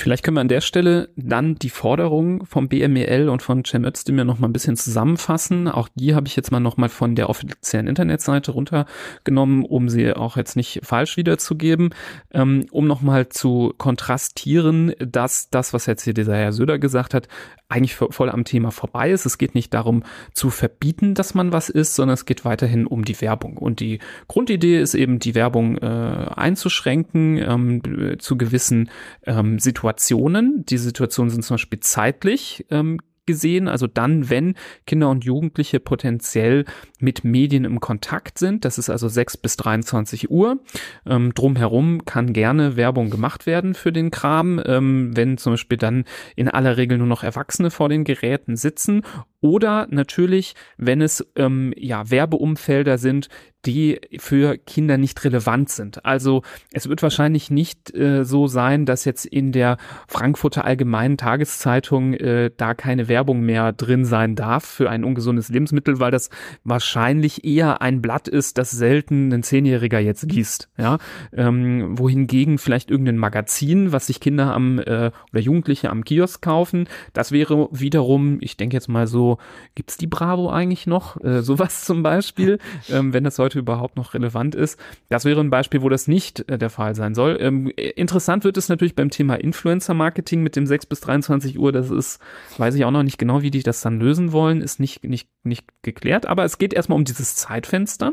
[0.00, 4.24] Vielleicht können wir an der Stelle dann die Forderung vom BMEL und von Cem Özdemir
[4.24, 5.68] noch mal ein bisschen zusammenfassen.
[5.68, 10.14] Auch die habe ich jetzt mal noch mal von der offiziellen Internetseite runtergenommen, um sie
[10.14, 11.90] auch jetzt nicht falsch wiederzugeben,
[12.32, 17.12] ähm, um noch mal zu kontrastieren, dass das, was jetzt hier dieser Herr Söder gesagt
[17.12, 17.28] hat,
[17.68, 19.26] eigentlich voll am Thema vorbei ist.
[19.26, 23.04] Es geht nicht darum zu verbieten, dass man was isst, sondern es geht weiterhin um
[23.04, 23.56] die Werbung.
[23.56, 28.90] Und die Grundidee ist eben, die Werbung äh, einzuschränken ähm, zu gewissen
[29.26, 30.64] ähm, Situationen Situationen.
[30.66, 34.54] Die Situationen sind zum Beispiel zeitlich ähm, gesehen, also dann, wenn
[34.86, 36.64] Kinder und Jugendliche potenziell
[36.98, 38.64] mit Medien im Kontakt sind.
[38.64, 40.58] Das ist also 6 bis 23 Uhr.
[41.06, 46.04] Ähm, drumherum kann gerne Werbung gemacht werden für den Kram, ähm, wenn zum Beispiel dann
[46.36, 49.02] in aller Regel nur noch Erwachsene vor den Geräten sitzen.
[49.40, 53.28] Oder natürlich, wenn es ähm, ja Werbeumfelder sind,
[53.66, 56.04] die für Kinder nicht relevant sind.
[56.04, 56.42] Also
[56.72, 59.76] es wird wahrscheinlich nicht äh, so sein, dass jetzt in der
[60.08, 66.00] Frankfurter Allgemeinen Tageszeitung äh, da keine Werbung mehr drin sein darf für ein ungesundes Lebensmittel,
[66.00, 66.30] weil das
[66.64, 70.68] wahrscheinlich eher ein Blatt ist, das selten ein Zehnjähriger jetzt liest.
[70.78, 70.98] Ja,
[71.32, 76.88] ähm, wohingegen vielleicht irgendein Magazin, was sich Kinder am äh, oder Jugendliche am Kiosk kaufen,
[77.12, 79.38] das wäre wiederum, ich denke jetzt mal so,
[79.74, 81.22] gibt's die Bravo eigentlich noch?
[81.22, 84.78] Äh, sowas zum Beispiel, ähm, wenn das heute heute überhaupt noch relevant ist.
[85.08, 87.36] Das wäre ein Beispiel, wo das nicht äh, der Fall sein soll.
[87.40, 91.72] Ähm, interessant wird es natürlich beim Thema Influencer-Marketing mit dem 6 bis 23 Uhr.
[91.72, 92.20] Das ist,
[92.58, 95.28] weiß ich auch noch nicht genau, wie die das dann lösen wollen, ist nicht, nicht,
[95.42, 96.26] nicht geklärt.
[96.26, 98.12] Aber es geht erstmal um dieses Zeitfenster.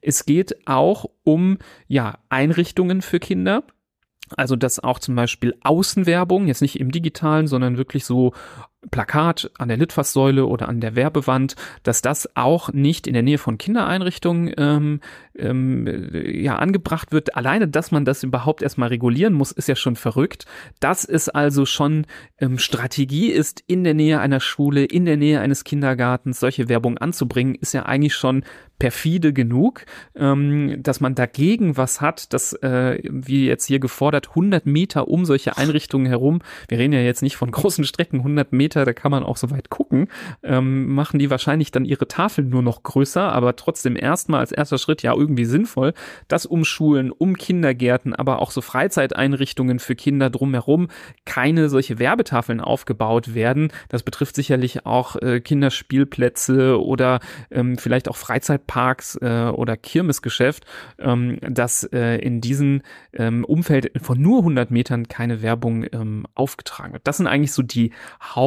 [0.00, 3.64] Es geht auch um, ja, Einrichtungen für Kinder.
[4.36, 8.32] Also, dass auch zum Beispiel Außenwerbung, jetzt nicht im digitalen, sondern wirklich so
[8.90, 13.38] Plakat an der Litfaßsäule oder an der Werbewand, dass das auch nicht in der Nähe
[13.38, 15.00] von Kindereinrichtungen ähm,
[15.36, 17.36] ähm, ja angebracht wird.
[17.36, 20.46] Alleine, dass man das überhaupt erstmal regulieren muss, ist ja schon verrückt.
[20.80, 22.06] Das ist also schon
[22.38, 26.98] ähm, Strategie ist, in der Nähe einer Schule, in der Nähe eines Kindergartens solche Werbung
[26.98, 28.44] anzubringen, ist ja eigentlich schon
[28.78, 34.66] perfide genug, ähm, dass man dagegen was hat, dass, äh, wie jetzt hier gefordert, 100
[34.66, 38.75] Meter um solche Einrichtungen herum, wir reden ja jetzt nicht von großen Strecken, 100 Meter
[38.76, 40.08] Meter, da kann man auch so weit gucken,
[40.42, 44.78] ähm, machen die wahrscheinlich dann ihre Tafeln nur noch größer, aber trotzdem erstmal als erster
[44.78, 45.94] Schritt ja irgendwie sinnvoll,
[46.28, 50.88] das um Schulen, um Kindergärten, aber auch so Freizeiteinrichtungen für Kinder drumherum
[51.24, 53.72] keine solche Werbetafeln aufgebaut werden.
[53.88, 60.66] Das betrifft sicherlich auch äh, Kinderspielplätze oder ähm, vielleicht auch Freizeitparks äh, oder Kirmesgeschäft,
[60.98, 62.82] ähm, dass äh, in diesem
[63.14, 67.06] ähm, Umfeld von nur 100 Metern keine Werbung ähm, aufgetragen wird.
[67.06, 67.92] Das sind eigentlich so die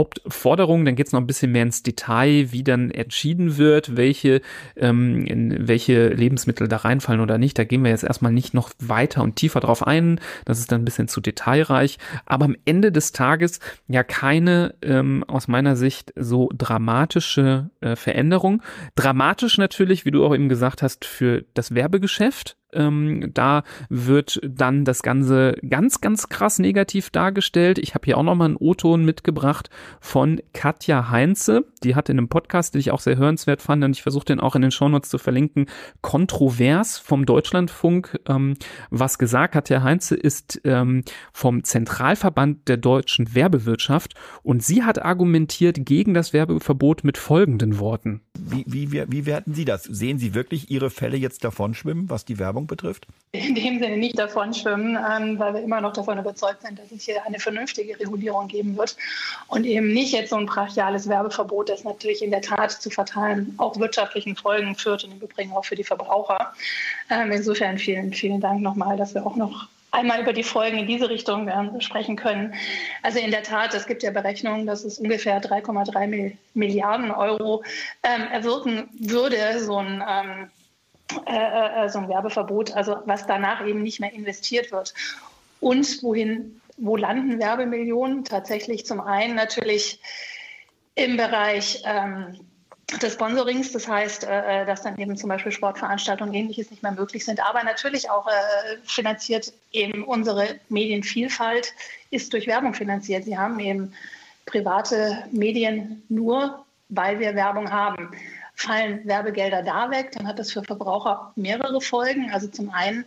[0.10, 0.86] Hauptforderungen.
[0.86, 4.42] Dann geht es noch ein bisschen mehr ins Detail, wie dann entschieden wird, welche,
[4.76, 7.58] ähm, in welche Lebensmittel da reinfallen oder nicht.
[7.58, 10.20] Da gehen wir jetzt erstmal nicht noch weiter und tiefer drauf ein.
[10.46, 11.98] Das ist dann ein bisschen zu detailreich.
[12.26, 18.62] Aber am Ende des Tages ja keine ähm, aus meiner Sicht so dramatische äh, Veränderung.
[18.96, 22.59] Dramatisch natürlich, wie du auch eben gesagt hast, für das Werbegeschäft.
[22.74, 27.80] Ähm, da wird dann das Ganze ganz, ganz krass negativ dargestellt.
[27.80, 31.66] Ich habe hier auch nochmal einen O-Ton mitgebracht von Katja Heinze.
[31.84, 34.40] Die hat in einem Podcast, den ich auch sehr hörenswert fand, und ich versuche den
[34.40, 35.68] auch in den Shownotes zu verlinken,
[36.02, 38.56] kontrovers vom Deutschlandfunk ähm,
[38.90, 39.54] was gesagt.
[39.54, 41.04] Katja Heinze ist ähm,
[41.34, 48.22] vom Zentralverband der deutschen Werbewirtschaft und sie hat argumentiert gegen das Werbeverbot mit folgenden Worten.
[48.38, 49.84] Wie, wie, wie, werten Sie das?
[49.84, 53.08] Sehen Sie wirklich Ihre Fälle jetzt davon schwimmen, was die Werbung Werbung betrifft?
[53.32, 56.92] In dem Sinne nicht davon schwimmen, ähm, weil wir immer noch davon überzeugt sind, dass
[56.92, 58.98] es hier eine vernünftige Regulierung geben wird
[59.48, 63.54] und eben nicht jetzt so ein brachiales Werbeverbot, das natürlich in der Tat zu fatalen,
[63.58, 66.54] auch wirtschaftlichen Folgen führt und im Übrigen auch für die Verbraucher.
[67.10, 70.88] Ähm, insofern vielen, vielen Dank nochmal, dass wir auch noch einmal über die Folgen in
[70.88, 72.56] diese Richtung äh, sprechen können.
[73.04, 77.64] Also in der Tat, es gibt ja Berechnungen, dass es ungefähr 3,3 Milliarden Euro
[78.02, 80.50] ähm, erwirken würde, so ein ähm,
[81.26, 84.94] äh, äh, so ein Werbeverbot, also was danach eben nicht mehr investiert wird.
[85.60, 88.24] Und wohin, wo landen Werbemillionen?
[88.24, 90.00] Tatsächlich zum einen natürlich
[90.96, 92.40] im Bereich ähm,
[93.02, 96.92] des Sponsorings, das heißt, äh, äh, dass dann eben zum Beispiel Sportveranstaltungen ähnliches nicht mehr
[96.92, 101.74] möglich sind, aber natürlich auch äh, finanziert eben unsere Medienvielfalt
[102.10, 103.26] ist durch Werbung finanziert.
[103.26, 103.94] Sie haben eben
[104.46, 108.12] private Medien nur, weil wir Werbung haben
[108.60, 112.30] fallen Werbegelder da weg, dann hat das für Verbraucher mehrere Folgen.
[112.32, 113.06] Also zum einen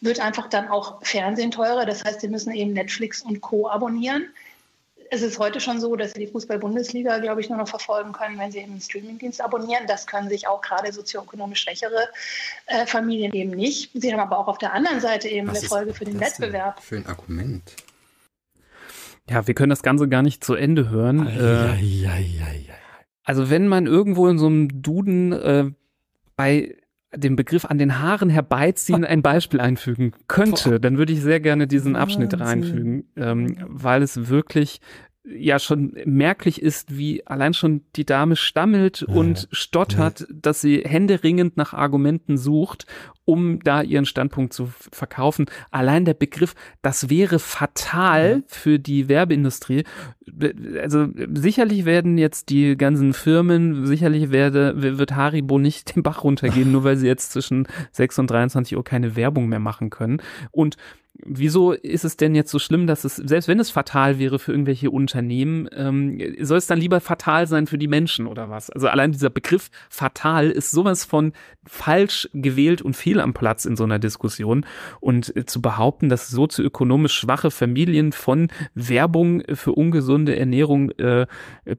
[0.00, 1.84] wird einfach dann auch Fernsehen teurer.
[1.84, 3.68] Das heißt, sie müssen eben Netflix und Co.
[3.68, 4.28] abonnieren.
[5.10, 8.38] Es ist heute schon so, dass sie die Fußball-Bundesliga, glaube ich, nur noch verfolgen können,
[8.38, 9.86] wenn sie eben einen Streamingdienst abonnieren.
[9.86, 12.08] Das können sich auch gerade sozioökonomisch schwächere
[12.66, 13.90] äh, Familien eben nicht.
[13.94, 16.82] Sie haben aber auch auf der anderen Seite eben Was eine Folge für den Wettbewerb.
[16.82, 17.74] Für ein Argument.
[19.30, 21.26] Ja, wir können das Ganze gar nicht zu Ende hören.
[21.26, 22.67] Äh, ja, ja, ja, ja.
[23.28, 25.70] Also wenn man irgendwo in so einem Duden äh,
[26.34, 26.74] bei
[27.14, 31.66] dem Begriff an den Haaren herbeiziehen ein Beispiel einfügen könnte, dann würde ich sehr gerne
[31.66, 34.80] diesen Abschnitt reinfügen, ähm, weil es wirklich
[35.36, 40.26] ja schon merklich ist, wie allein schon die Dame stammelt ja, und stottert, ja.
[40.30, 42.86] dass sie händeringend nach Argumenten sucht,
[43.24, 45.46] um da ihren Standpunkt zu verkaufen.
[45.70, 48.42] Allein der Begriff, das wäre fatal ja.
[48.46, 49.84] für die Werbeindustrie.
[50.80, 56.72] Also sicherlich werden jetzt die ganzen Firmen, sicherlich werde, wird Haribo nicht den Bach runtergehen,
[56.72, 60.22] nur weil sie jetzt zwischen 6 und 23 Uhr keine Werbung mehr machen können.
[60.50, 60.76] Und
[61.24, 64.52] wieso ist es denn jetzt so schlimm, dass es, selbst wenn es fatal wäre für
[64.52, 68.70] irgendwelche Unternehmen, ähm, soll es dann lieber fatal sein für die Menschen oder was?
[68.70, 71.32] Also allein dieser Begriff fatal ist sowas von
[71.66, 74.64] falsch gewählt und fehl am Platz in so einer Diskussion.
[75.00, 81.26] Und äh, zu behaupten, dass sozioökonomisch schwache Familien von Werbung für ungesunde Ernährung äh,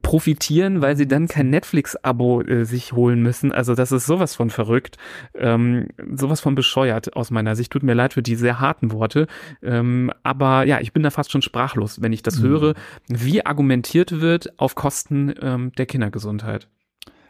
[0.02, 4.50] profitieren, weil sie dann kein Netflix-Abo äh, sich holen müssen, also das ist sowas von
[4.50, 4.96] verrückt,
[5.34, 7.72] ähm, sowas von bescheuert aus meiner Sicht.
[7.72, 9.26] Tut mir leid für die sehr harten Worte.
[9.62, 12.48] Ähm, aber ja, ich bin da fast schon sprachlos, wenn ich das mhm.
[12.48, 12.74] höre,
[13.08, 16.68] wie argumentiert wird auf Kosten ähm, der Kindergesundheit.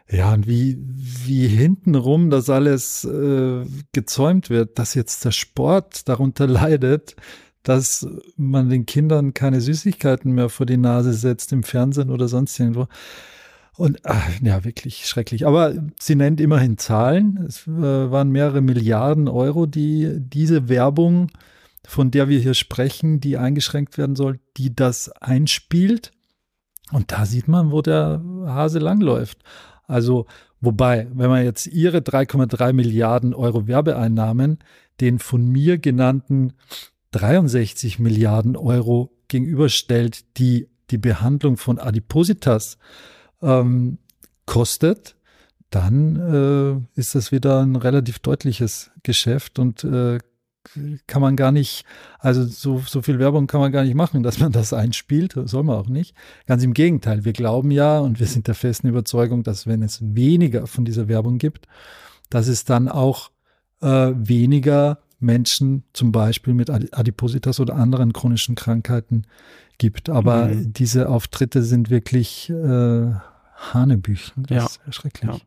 [0.09, 6.47] Ja, und wie, wie hintenrum das alles äh, gezäumt wird, dass jetzt der Sport darunter
[6.47, 7.15] leidet,
[7.63, 12.59] dass man den Kindern keine Süßigkeiten mehr vor die Nase setzt im Fernsehen oder sonst
[12.59, 12.87] irgendwo.
[13.77, 15.47] Und ach, ja, wirklich schrecklich.
[15.47, 17.45] Aber sie nennt immerhin Zahlen.
[17.47, 21.29] Es äh, waren mehrere Milliarden Euro, die diese Werbung
[21.91, 26.13] von der wir hier sprechen, die eingeschränkt werden soll, die das einspielt.
[26.93, 29.39] Und da sieht man, wo der Hase langläuft.
[29.87, 30.25] Also,
[30.61, 34.59] wobei, wenn man jetzt ihre 3,3 Milliarden Euro Werbeeinnahmen
[35.01, 36.53] den von mir genannten
[37.11, 42.77] 63 Milliarden Euro gegenüberstellt, die die Behandlung von Adipositas
[43.41, 43.97] ähm,
[44.45, 45.17] kostet,
[45.71, 46.15] dann
[46.95, 50.19] äh, ist das wieder ein relativ deutliches Geschäft und äh,
[51.07, 51.85] kann man gar nicht,
[52.19, 55.63] also so, so viel Werbung kann man gar nicht machen, dass man das einspielt, soll
[55.63, 56.15] man auch nicht.
[56.45, 59.99] Ganz im Gegenteil, wir glauben ja und wir sind der festen Überzeugung, dass wenn es
[60.01, 61.67] weniger von dieser Werbung gibt,
[62.29, 63.31] dass es dann auch
[63.81, 69.23] äh, weniger Menschen zum Beispiel mit Adipositas oder anderen chronischen Krankheiten
[69.77, 70.09] gibt.
[70.09, 70.73] Aber mhm.
[70.73, 73.11] diese Auftritte sind wirklich äh,
[73.61, 74.43] Hanebüchen.
[74.47, 74.89] Das ja.
[74.89, 75.31] ist schrecklich.
[75.31, 75.37] Ja.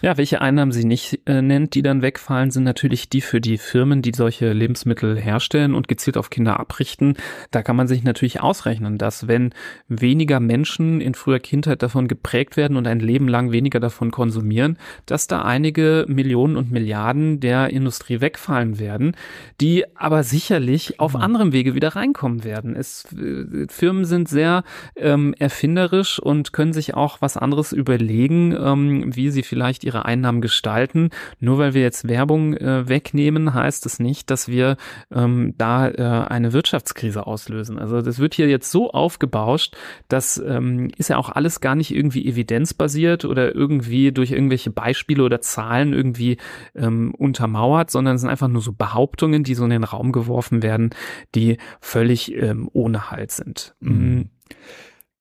[0.00, 3.58] ja, welche Einnahmen sie nicht äh, nennt, die dann wegfallen, sind natürlich die für die
[3.58, 7.16] Firmen, die solche Lebensmittel herstellen und gezielt auf Kinder abrichten.
[7.50, 9.52] Da kann man sich natürlich ausrechnen, dass wenn
[9.88, 14.78] weniger Menschen in früher Kindheit davon geprägt werden und ein Leben lang weniger davon konsumieren,
[15.06, 19.16] dass da einige Millionen und Milliarden der Industrie wegfallen werden,
[19.60, 21.20] die aber sicherlich auf mhm.
[21.20, 22.76] anderem Wege wieder reinkommen werden.
[22.76, 24.62] Es, äh, Firmen sind sehr
[24.96, 30.04] ähm, erfinderisch und können sich auch was anderes anderes überlegen, ähm, wie sie vielleicht ihre
[30.04, 31.10] Einnahmen gestalten.
[31.40, 34.76] Nur weil wir jetzt Werbung äh, wegnehmen, heißt es nicht, dass wir
[35.12, 37.78] ähm, da äh, eine Wirtschaftskrise auslösen.
[37.78, 39.76] Also das wird hier jetzt so aufgebauscht,
[40.08, 45.22] das ähm, ist ja auch alles gar nicht irgendwie evidenzbasiert oder irgendwie durch irgendwelche Beispiele
[45.22, 46.36] oder Zahlen irgendwie
[46.74, 50.62] ähm, untermauert, sondern es sind einfach nur so Behauptungen, die so in den Raum geworfen
[50.62, 50.90] werden,
[51.34, 53.74] die völlig ähm, ohne Halt sind.
[53.80, 54.28] Mhm.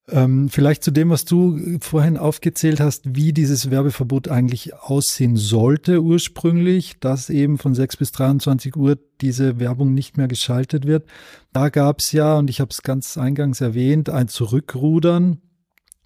[0.10, 6.02] Ähm, vielleicht zu dem, was du vorhin aufgezählt hast, wie dieses Werbeverbot eigentlich aussehen sollte
[6.02, 11.08] ursprünglich, dass eben von 6 bis 23 Uhr diese Werbung nicht mehr geschaltet wird.
[11.54, 15.42] Da gab es ja, und ich habe es ganz eingangs erwähnt, ein Zurückrudern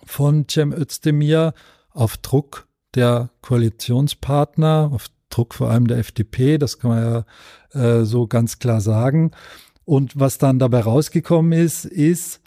[0.06, 1.54] von Cem Özdemir
[1.90, 7.26] auf Druck der Koalitionspartner, auf Druck vor allem der FDP, das kann man
[7.74, 9.32] ja äh, so ganz klar sagen.
[9.86, 12.42] Und was dann dabei rausgekommen ist, ist,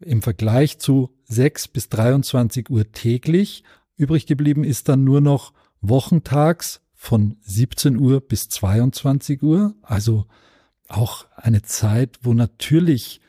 [0.00, 3.64] im Vergleich zu 6 bis 23 Uhr täglich.
[3.96, 9.74] Übrig geblieben ist dann nur noch wochentags von 17 Uhr bis 22 Uhr.
[9.82, 10.26] Also
[10.88, 13.20] auch eine Zeit, wo natürlich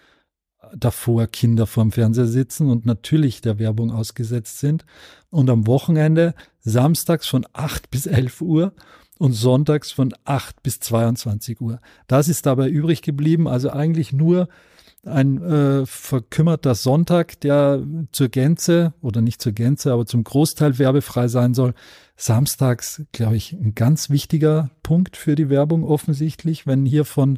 [0.76, 4.86] davor Kinder vorm Fernseher sitzen und natürlich der Werbung ausgesetzt sind.
[5.30, 8.74] Und am Wochenende samstags von 8 bis 11 Uhr
[9.18, 11.80] und sonntags von 8 bis 22 Uhr.
[12.08, 13.48] Das ist dabei übrig geblieben.
[13.48, 14.50] Also eigentlich nur
[15.04, 21.28] ein äh, verkümmerter Sonntag, der zur Gänze oder nicht zur Gänze, aber zum Großteil werbefrei
[21.28, 21.74] sein soll.
[22.16, 27.38] Samstags, glaube ich, ein ganz wichtiger Punkt für die Werbung offensichtlich, wenn hier von,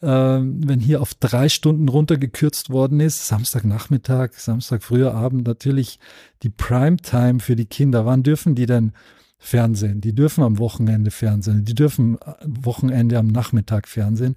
[0.00, 6.00] äh, wenn hier auf drei Stunden runtergekürzt worden ist, Samstagnachmittag, Samstag früher Abend, natürlich
[6.42, 8.06] die Primetime für die Kinder.
[8.06, 8.92] Wann dürfen die denn
[9.38, 10.00] Fernsehen?
[10.00, 14.34] Die dürfen am Wochenende Fernsehen, die dürfen Wochenende am Nachmittag Fernsehen.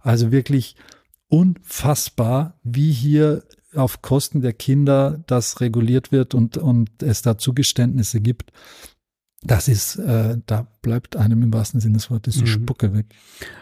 [0.00, 0.76] Also wirklich
[1.28, 8.20] unfassbar, wie hier auf Kosten der Kinder das reguliert wird und, und es da Zugeständnisse
[8.20, 8.52] gibt.
[9.42, 12.46] Das ist, äh, da bleibt einem im wahrsten Sinne des Wortes die mhm.
[12.46, 13.06] Spucke weg.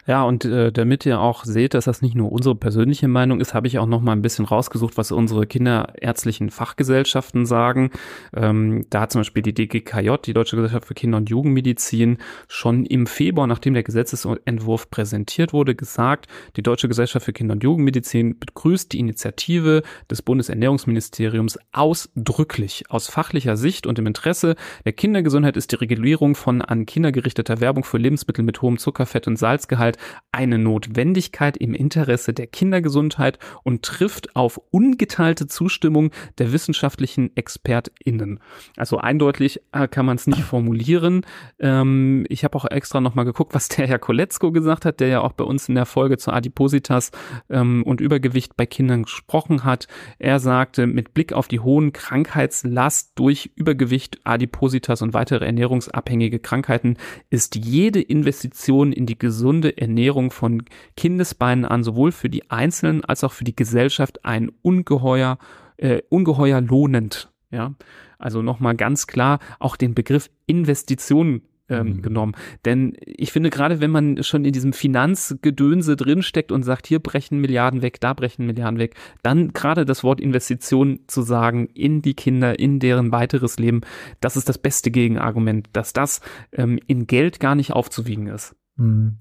[0.07, 3.55] Ja, und äh, damit ihr auch seht, dass das nicht nur unsere persönliche Meinung ist,
[3.55, 7.90] habe ich auch noch mal ein bisschen rausgesucht, was unsere kinderärztlichen Fachgesellschaften sagen.
[8.35, 12.85] Ähm, da hat zum Beispiel die DGKJ, die Deutsche Gesellschaft für Kinder- und Jugendmedizin, schon
[12.85, 16.26] im Februar, nachdem der Gesetzesentwurf präsentiert wurde, gesagt,
[16.57, 22.85] die Deutsche Gesellschaft für Kinder- und Jugendmedizin begrüßt die Initiative des Bundesernährungsministeriums ausdrücklich.
[22.88, 27.61] Aus fachlicher Sicht und im Interesse der Kindergesundheit ist die Regulierung von an Kinder gerichteter
[27.61, 29.99] Werbung für Lebensmittel mit hohem Zuckerfett und Salzgehalt
[30.33, 38.40] eine Notwendigkeit im Interesse der Kindergesundheit und trifft auf ungeteilte Zustimmung der wissenschaftlichen ExpertInnen.
[38.77, 41.23] Also eindeutig äh, kann man es nicht formulieren.
[41.59, 45.21] Ähm, ich habe auch extra nochmal geguckt, was der Herr Koletzko gesagt hat, der ja
[45.21, 47.11] auch bei uns in der Folge zu Adipositas
[47.49, 49.87] ähm, und Übergewicht bei Kindern gesprochen hat.
[50.19, 56.96] Er sagte, mit Blick auf die hohen Krankheitslast durch Übergewicht, Adipositas und weitere ernährungsabhängige Krankheiten
[57.31, 60.63] ist jede Investition in die gesunde Ernährung von
[60.97, 65.39] Kindesbeinen an sowohl für die Einzelnen als auch für die Gesellschaft ein ungeheuer,
[65.77, 67.31] äh, ungeheuer lohnend.
[67.51, 67.75] Ja,
[68.19, 72.02] also nochmal ganz klar auch den Begriff Investition ähm, mhm.
[72.02, 72.33] genommen.
[72.64, 77.40] Denn ich finde, gerade wenn man schon in diesem Finanzgedönse drinsteckt und sagt, hier brechen
[77.40, 82.14] Milliarden weg, da brechen Milliarden weg, dann gerade das Wort Investition zu sagen in die
[82.14, 83.81] Kinder, in deren weiteres Leben,
[84.20, 86.20] das ist das beste Gegenargument, dass das
[86.52, 88.55] ähm, in Geld gar nicht aufzuwiegen ist.
[88.76, 89.18] Mhm.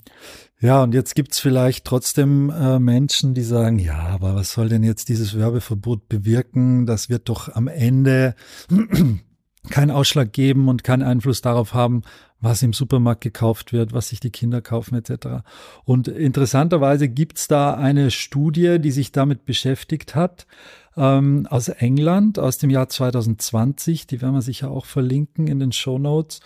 [0.60, 4.84] Ja, und jetzt gibt's vielleicht trotzdem äh, Menschen, die sagen, ja, aber was soll denn
[4.84, 6.86] jetzt dieses Werbeverbot bewirken?
[6.86, 8.36] Das wird doch am Ende
[9.70, 12.04] keinen Ausschlag geben und keinen Einfluss darauf haben,
[12.42, 15.44] was im Supermarkt gekauft wird, was sich die Kinder kaufen etc.
[15.84, 20.46] Und interessanterweise gibt's da eine Studie, die sich damit beschäftigt hat,
[20.98, 25.72] ähm, aus England, aus dem Jahr 2020, die werden wir sicher auch verlinken in den
[25.72, 26.40] Show Notes.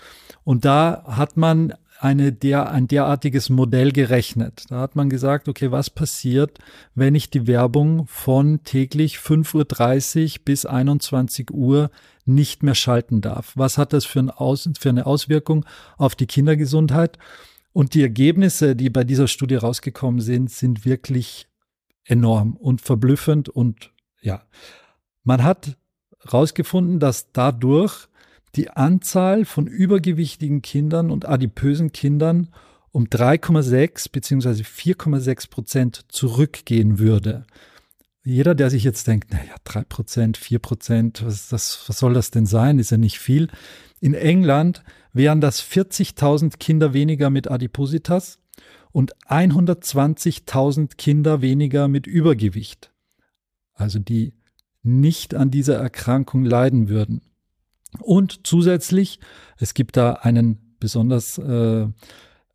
[0.44, 4.64] Und da hat man eine der, ein derartiges Modell gerechnet.
[4.70, 6.60] Da hat man gesagt, okay, was passiert,
[6.96, 11.92] wenn ich die Werbung von täglich 5.30 Uhr bis 21 Uhr
[12.30, 13.54] nicht mehr schalten darf?
[13.56, 15.66] Was hat das für, ein Aus, für eine Auswirkung
[15.98, 17.18] auf die Kindergesundheit?
[17.74, 21.48] Und die Ergebnisse, die bei dieser Studie rausgekommen sind, sind wirklich
[22.06, 24.44] enorm und verblüffend und ja.
[25.24, 25.78] Man hat
[26.32, 28.08] rausgefunden, dass dadurch
[28.56, 32.50] die Anzahl von übergewichtigen Kindern und adipösen Kindern
[32.92, 37.46] um 3,6 beziehungsweise 4,6 Prozent zurückgehen würde.
[38.24, 42.46] Jeder, der sich jetzt denkt, naja, 3 Prozent, 4 Prozent, was, was soll das denn
[42.46, 42.80] sein?
[42.80, 43.50] Ist ja nicht viel.
[44.00, 48.40] In England wären das 40.000 Kinder weniger mit Adipositas
[48.92, 52.92] und 120.000 Kinder weniger mit Übergewicht.
[53.74, 54.34] Also die
[54.84, 57.22] nicht an dieser Erkrankung leiden würden.
[58.00, 59.20] Und zusätzlich,
[59.58, 61.88] es gibt da einen besonders äh,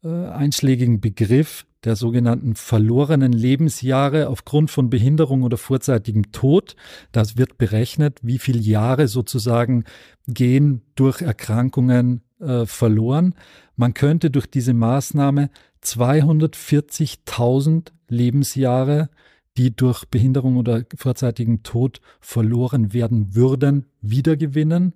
[0.08, 6.76] einschlägigen Begriff der sogenannten verlorenen Lebensjahre aufgrund von Behinderung oder vorzeitigem Tod.
[7.12, 9.84] Das wird berechnet, wie viele Jahre sozusagen
[10.26, 13.34] gehen durch Erkrankungen äh, verloren.
[13.76, 15.50] Man könnte durch diese Maßnahme
[15.82, 19.10] 240.000 Lebensjahre
[19.56, 24.94] die durch Behinderung oder vorzeitigen Tod verloren werden würden, wiedergewinnen.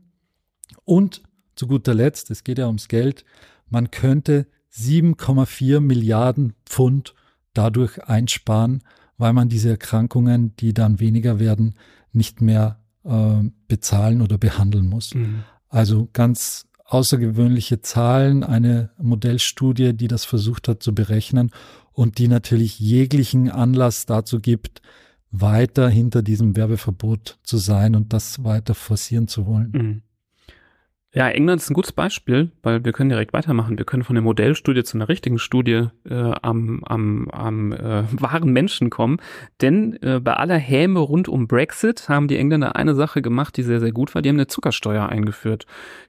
[0.85, 1.23] Und
[1.55, 3.25] zu guter Letzt, es geht ja ums Geld,
[3.69, 7.15] man könnte 7,4 Milliarden Pfund
[7.55, 8.83] dadurch einsparen,
[9.17, 11.75] weil man diese Erkrankungen, die dann weniger werden,
[12.13, 15.15] nicht mehr äh, bezahlen oder behandeln muss.
[15.15, 15.45] Mhm.
[15.69, 21.51] Also ganz außergewöhnliche Zahlen, eine Modellstudie, die das versucht hat zu berechnen
[21.93, 24.81] und die natürlich jeglichen Anlass dazu gibt,
[25.31, 29.71] weiter hinter diesem Werbeverbot zu sein und das weiter forcieren zu wollen.
[29.73, 30.03] Mhm.
[31.15, 33.79] Ja, England ist ein gutes Beispiel, weil wir können direkt weitermachen.
[33.79, 38.53] Wir können von der Modellstudie zu einer richtigen Studie äh, am, am, am äh, wahren
[38.53, 39.17] Menschen kommen.
[39.63, 43.63] Denn äh, bei aller Häme rund um Brexit haben die Engländer eine Sache gemacht, die
[43.63, 44.21] sehr, sehr gut war.
[44.21, 45.65] Die haben eine Zuckersteuer eingeführt.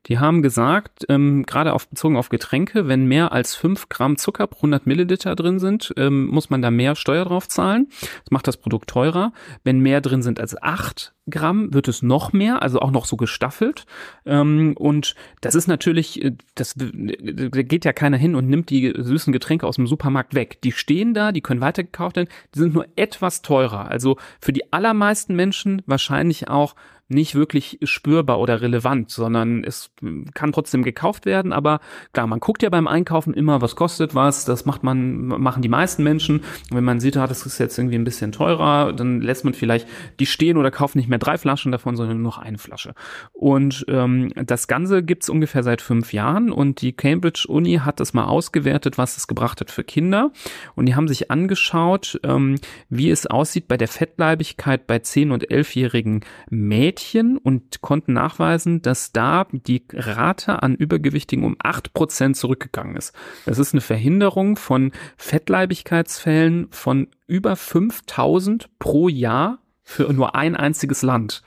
[0.07, 4.47] Die haben gesagt, ähm, gerade auf, bezogen auf Getränke, wenn mehr als fünf Gramm Zucker
[4.47, 7.87] pro 100 Milliliter drin sind, ähm, muss man da mehr Steuer drauf zahlen.
[8.01, 9.31] Das macht das Produkt teurer.
[9.63, 13.17] Wenn mehr drin sind als acht Gramm wird es noch mehr, also auch noch so
[13.17, 13.85] gestaffelt.
[14.25, 18.93] Ähm, und das ist natürlich, äh, das da geht ja keiner hin und nimmt die
[18.95, 20.61] süßen Getränke aus dem Supermarkt weg.
[20.63, 23.89] Die stehen da, die können weitergekauft werden, die sind nur etwas teurer.
[23.89, 26.75] Also für die allermeisten Menschen wahrscheinlich auch
[27.09, 29.91] nicht wirklich spürbar oder relevant, sondern es
[30.35, 31.51] kann trotzdem gekauft werden.
[31.51, 31.79] Aber
[32.13, 34.45] klar, man guckt ja beim Einkaufen immer, was kostet was.
[34.45, 36.37] Das macht man, machen die meisten Menschen.
[36.69, 39.55] Und wenn man sieht, ah, das ist jetzt irgendwie ein bisschen teurer, dann lässt man
[39.55, 39.87] vielleicht
[40.19, 42.93] die stehen oder kauft nicht mehr drei Flaschen davon, sondern nur noch eine Flasche.
[43.33, 48.13] Und ähm, das Ganze gibt's ungefähr seit fünf Jahren und die Cambridge Uni hat das
[48.13, 50.31] mal ausgewertet, was es gebracht hat für Kinder.
[50.75, 52.57] Und die haben sich angeschaut, ähm,
[52.89, 58.81] wie es aussieht bei der Fettleibigkeit bei 10- und 11-jährigen Mädchen Mädchen und konnten nachweisen,
[58.81, 63.13] dass da die Rate an Übergewichtigen um acht Prozent zurückgegangen ist.
[63.45, 71.01] Das ist eine Verhinderung von Fettleibigkeitsfällen von über 5000 pro Jahr für nur ein einziges
[71.01, 71.41] Land.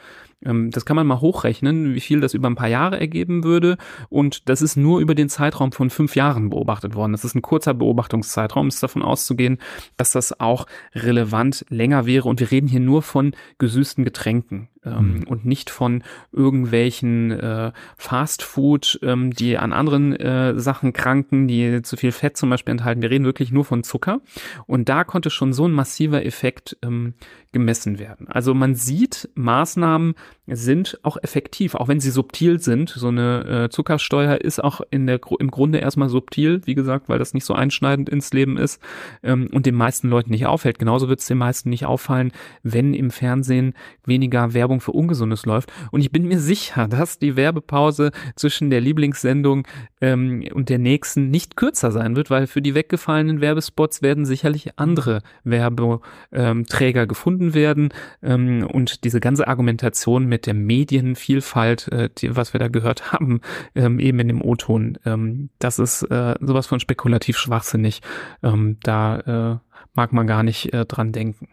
[0.45, 3.77] Ähm, das kann man mal hochrechnen, wie viel das über ein paar Jahre ergeben würde.
[4.09, 7.13] Und das ist nur über den Zeitraum von fünf Jahren beobachtet worden.
[7.13, 8.69] Das ist ein kurzer Beobachtungszeitraum.
[8.69, 9.59] Es ist davon auszugehen,
[9.97, 12.29] dass das auch relevant länger wäre.
[12.29, 15.23] Und wir reden hier nur von gesüßten Getränken ähm, mhm.
[15.25, 16.03] und nicht von
[16.33, 22.37] irgendwelchen äh, Fast Food, ähm, die an anderen äh, Sachen kranken, die zu viel Fett
[22.37, 23.03] zum Beispiel enthalten.
[23.03, 24.21] Wir reden wirklich nur von Zucker.
[24.67, 27.15] Und da konnte schon so ein massiver Effekt ähm,
[27.53, 28.27] gemessen werden.
[28.29, 30.15] Also man sieht, Maßnahmen
[30.47, 32.89] sind auch effektiv, auch wenn sie subtil sind.
[32.89, 37.19] So eine äh, Zuckersteuer ist auch in der im Grunde erstmal subtil, wie gesagt, weil
[37.19, 38.81] das nicht so einschneidend ins Leben ist
[39.23, 40.79] ähm, und den meisten Leuten nicht auffällt.
[40.79, 43.75] Genauso wird es den meisten nicht auffallen, wenn im Fernsehen
[44.05, 45.73] weniger Werbung für Ungesundes läuft.
[45.91, 49.67] Und ich bin mir sicher, dass die Werbepause zwischen der Lieblingssendung
[50.01, 54.79] ähm, und der nächsten nicht kürzer sein wird, weil für die weggefallenen Werbespots werden sicherlich
[54.79, 57.91] andere Werbeträger gefunden werden
[58.23, 63.41] ähm, und diese ganze Argumentation mit der Medienvielfalt, äh, die, was wir da gehört haben,
[63.75, 68.01] ähm, eben in dem O-Ton, ähm, das ist äh, sowas von spekulativ schwachsinnig.
[68.43, 69.19] Ähm, da
[69.53, 69.59] äh,
[69.95, 71.49] mag man gar nicht äh, dran denken.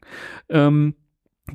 [0.50, 0.96] Ähm,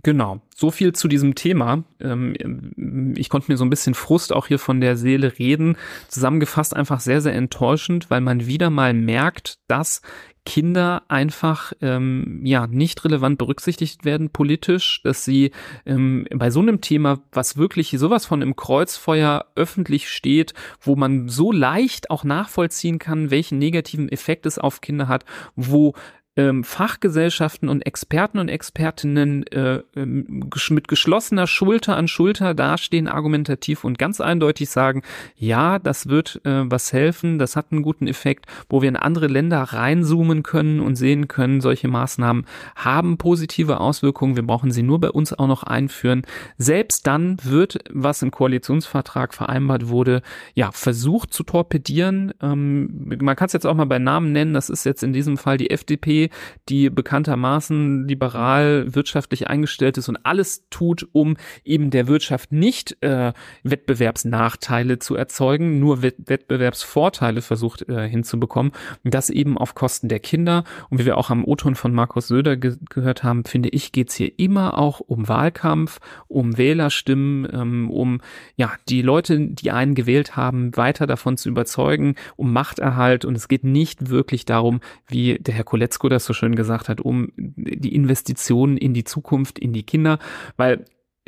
[0.02, 1.84] Genau, so viel zu diesem Thema.
[2.00, 5.76] Ähm, ich konnte mir so ein bisschen Frust auch hier von der Seele reden.
[6.08, 10.02] Zusammengefasst einfach sehr, sehr enttäuschend, weil man wieder mal merkt, dass
[10.44, 15.52] Kinder einfach ähm, ja nicht relevant berücksichtigt werden politisch, dass sie
[15.86, 21.28] ähm, bei so einem Thema, was wirklich sowas von im Kreuzfeuer öffentlich steht, wo man
[21.28, 25.24] so leicht auch nachvollziehen kann, welchen negativen Effekt es auf Kinder hat,
[25.56, 25.94] wo
[26.36, 33.84] ähm, Fachgesellschaften und Experten und Expertinnen äh, ähm, mit geschlossener Schulter an Schulter dastehen, argumentativ
[33.84, 35.02] und ganz eindeutig sagen,
[35.36, 39.28] ja, das wird äh, was helfen, das hat einen guten Effekt, wo wir in andere
[39.28, 45.00] Länder reinzoomen können und sehen können, solche Maßnahmen haben positive Auswirkungen, wir brauchen sie nur
[45.00, 46.22] bei uns auch noch einführen.
[46.58, 50.22] Selbst dann wird, was im Koalitionsvertrag vereinbart wurde,
[50.54, 52.34] ja, versucht zu torpedieren.
[52.42, 55.36] Ähm, man kann es jetzt auch mal bei Namen nennen, das ist jetzt in diesem
[55.36, 56.23] Fall die FDP,
[56.68, 63.32] die bekanntermaßen liberal wirtschaftlich eingestellt ist und alles tut, um eben der Wirtschaft nicht äh,
[63.62, 68.72] Wettbewerbsnachteile zu erzeugen, nur Wettbewerbsvorteile versucht äh, hinzubekommen.
[69.04, 70.64] Und das eben auf Kosten der Kinder.
[70.90, 74.10] Und wie wir auch am O-Ton von Markus Söder ge gehört haben, finde ich, geht
[74.10, 78.20] es hier immer auch um Wahlkampf, um Wählerstimmen, ähm, um
[78.56, 83.24] ja die Leute, die einen gewählt haben, weiter davon zu überzeugen, um Machterhalt.
[83.24, 87.00] Und es geht nicht wirklich darum, wie der Herr Koletzko das so schön gesagt hat,
[87.00, 90.18] um die Investitionen in die Zukunft, in die Kinder,
[90.56, 90.84] weil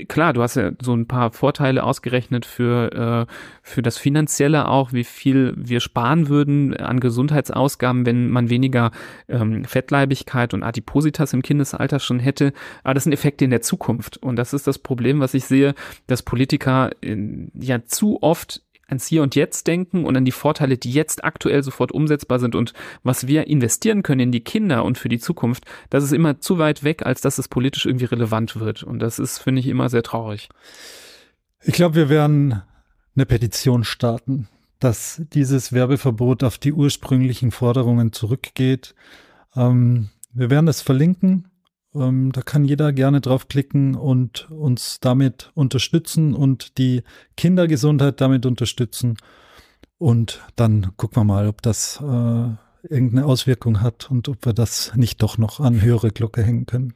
[0.08, 3.32] klar, du hast ja so ein paar Vorteile ausgerechnet für, äh,
[3.62, 8.90] für das Finanzielle auch, wie viel wir sparen würden an Gesundheitsausgaben, wenn man weniger
[9.28, 12.52] ähm, Fettleibigkeit und Adipositas im Kindesalter schon hätte.
[12.84, 14.18] Aber das sind Effekte in der Zukunft.
[14.18, 15.74] Und das ist das Problem, was ich sehe,
[16.06, 17.16] dass Politiker äh,
[17.54, 21.62] ja zu oft ans Hier und Jetzt denken und an die Vorteile, die jetzt aktuell
[21.62, 22.72] sofort umsetzbar sind und
[23.02, 26.58] was wir investieren können in die Kinder und für die Zukunft, das ist immer zu
[26.58, 28.82] weit weg, als dass es politisch irgendwie relevant wird.
[28.82, 30.48] Und das ist, finde ich, immer sehr traurig.
[31.62, 32.62] Ich glaube, wir werden
[33.14, 38.94] eine Petition starten, dass dieses Werbeverbot auf die ursprünglichen Forderungen zurückgeht.
[39.56, 41.48] Ähm, wir werden es verlinken
[41.98, 47.02] ähm, da kann jeder gerne draufklicken und uns damit unterstützen und die
[47.36, 49.16] Kindergesundheit damit unterstützen.
[49.98, 52.48] Und dann gucken wir mal, ob das äh,
[52.88, 56.94] irgendeine Auswirkung hat und ob wir das nicht doch noch an höhere Glocke hängen können.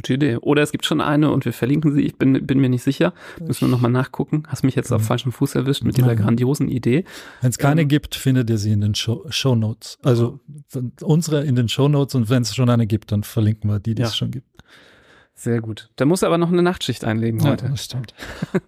[0.00, 0.36] Gute Idee.
[0.36, 2.00] Oder es gibt schon eine und wir verlinken sie.
[2.00, 3.12] Ich bin, bin mir nicht sicher.
[3.38, 4.44] Müssen wir nochmal nachgucken.
[4.48, 7.04] Hast mich jetzt auf falschem Fuß erwischt mit dieser grandiosen Idee.
[7.42, 9.98] Wenn es keine ähm, gibt, findet ihr sie in den Show, Show Notes.
[10.02, 10.40] Also
[11.02, 13.94] unsere in den Show Notes und wenn es schon eine gibt, dann verlinken wir die,
[13.94, 14.08] die ja.
[14.08, 14.46] es schon gibt.
[15.34, 15.88] Sehr gut.
[15.96, 17.64] Da muss aber noch eine Nachtschicht einlegen heute.
[17.64, 18.14] Ja, das stimmt.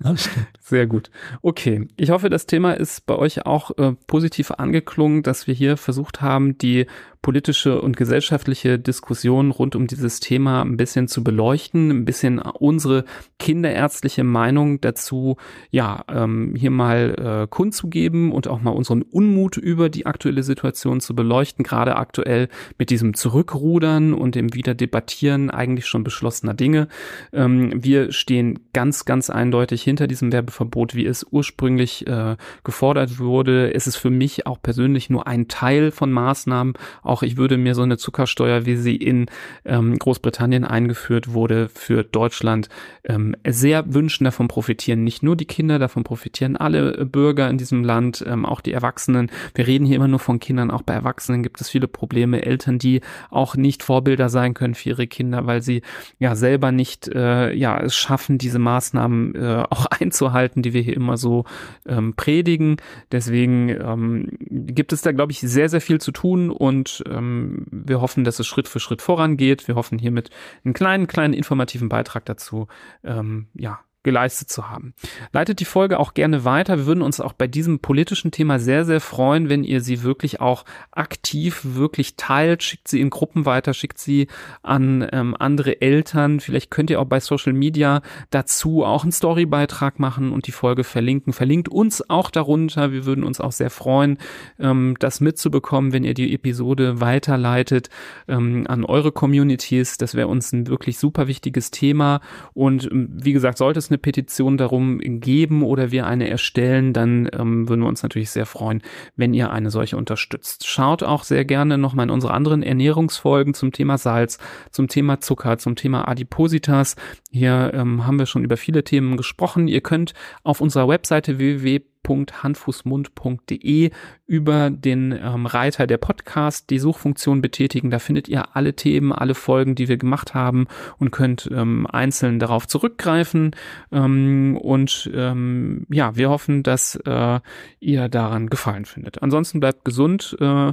[0.01, 0.49] Das stimmt.
[0.61, 1.11] Sehr gut.
[1.43, 1.87] Okay.
[1.97, 6.23] Ich hoffe, das Thema ist bei euch auch äh, positiv angeklungen, dass wir hier versucht
[6.23, 6.87] haben, die
[7.23, 13.05] politische und gesellschaftliche Diskussion rund um dieses Thema ein bisschen zu beleuchten, ein bisschen unsere
[13.39, 15.37] kinderärztliche Meinung dazu,
[15.71, 21.01] ja, ähm, hier mal äh, kundzugeben und auch mal unseren Unmut über die aktuelle Situation
[21.01, 26.89] zu beleuchten, gerade aktuell mit diesem Zurückrudern und dem Wiederdebattieren eigentlich schon beschlossener Dinge.
[27.33, 33.73] Ähm, wir stehen ganz, ganz eindeutig hinter diesem Werbeverbot, wie es ursprünglich äh, gefordert wurde.
[33.73, 36.75] Es ist für mich auch persönlich nur ein Teil von Maßnahmen,
[37.13, 39.27] auch ich würde mir so eine Zuckersteuer, wie sie in
[39.67, 42.71] ähm, Großbritannien eingeführt wurde, für Deutschland
[43.05, 44.25] ähm, sehr wünschen.
[44.25, 48.63] Davon profitieren nicht nur die Kinder, davon profitieren alle Bürger in diesem Land, ähm, auch
[48.63, 49.31] die Erwachsenen.
[49.55, 52.43] Wir reden hier immer nur von Kindern, auch bei Erwachsenen gibt es viele Probleme.
[52.43, 55.83] Eltern, die auch nicht Vorbilder sein können für ihre Kinder, weil sie
[56.19, 60.97] ja selber nicht äh, ja es schaffen, diese Maßnahmen äh, auch einzuhalten, die wir hier
[60.97, 61.45] immer so
[61.87, 62.77] ähm, predigen.
[63.11, 68.01] Deswegen ähm, gibt es da, glaube ich, sehr, sehr viel zu tun und ähm, wir
[68.01, 69.69] hoffen, dass es Schritt für Schritt vorangeht.
[69.69, 70.31] Wir hoffen hiermit
[70.65, 72.69] einen kleinen, kleinen informativen Beitrag dazu,
[73.05, 74.95] ähm, ja, geleistet zu haben.
[75.33, 76.79] Leitet die Folge auch gerne weiter.
[76.79, 80.41] Wir würden uns auch bei diesem politischen Thema sehr, sehr freuen, wenn ihr sie wirklich
[80.41, 82.63] auch aktiv wirklich teilt.
[82.63, 84.27] Schickt sie in Gruppen weiter, schickt sie
[84.63, 86.41] an ähm, andere Eltern.
[86.41, 90.85] Vielleicht könnt ihr auch bei Social Media dazu auch einen Storybeitrag machen und die Folge
[90.85, 91.33] verlinken.
[91.33, 92.93] Verlinkt uns auch darunter.
[92.93, 94.19] Wir würden uns auch sehr freuen,
[94.59, 97.89] ähm, das mitzubekommen, wenn ihr die Episode weiterleitet
[98.27, 99.97] ähm, an eure Communities.
[99.97, 102.21] Das wäre uns ein wirklich super wichtiges Thema.
[102.53, 107.29] Und ähm, wie gesagt, sollte es eine Petition darum geben oder wir eine erstellen, dann
[107.33, 108.83] ähm, würden wir uns natürlich sehr freuen,
[109.17, 110.67] wenn ihr eine solche unterstützt.
[110.67, 114.39] Schaut auch sehr gerne nochmal in unsere anderen Ernährungsfolgen zum Thema Salz,
[114.71, 116.97] zum Thema Zucker, zum Thema Adipositas.
[117.31, 119.69] Hier ähm, haben wir schon über viele Themen gesprochen.
[119.69, 123.91] Ihr könnt auf unserer Webseite www www.handfußmund.de
[124.27, 127.91] über den ähm, Reiter der Podcast die Suchfunktion betätigen.
[127.91, 130.67] Da findet ihr alle Themen, alle Folgen, die wir gemacht haben
[130.99, 133.55] und könnt ähm, einzeln darauf zurückgreifen.
[133.91, 137.41] Ähm, und ähm, ja, wir hoffen, dass äh,
[137.81, 139.23] ihr daran Gefallen findet.
[139.23, 140.37] Ansonsten bleibt gesund.
[140.41, 140.73] Äh,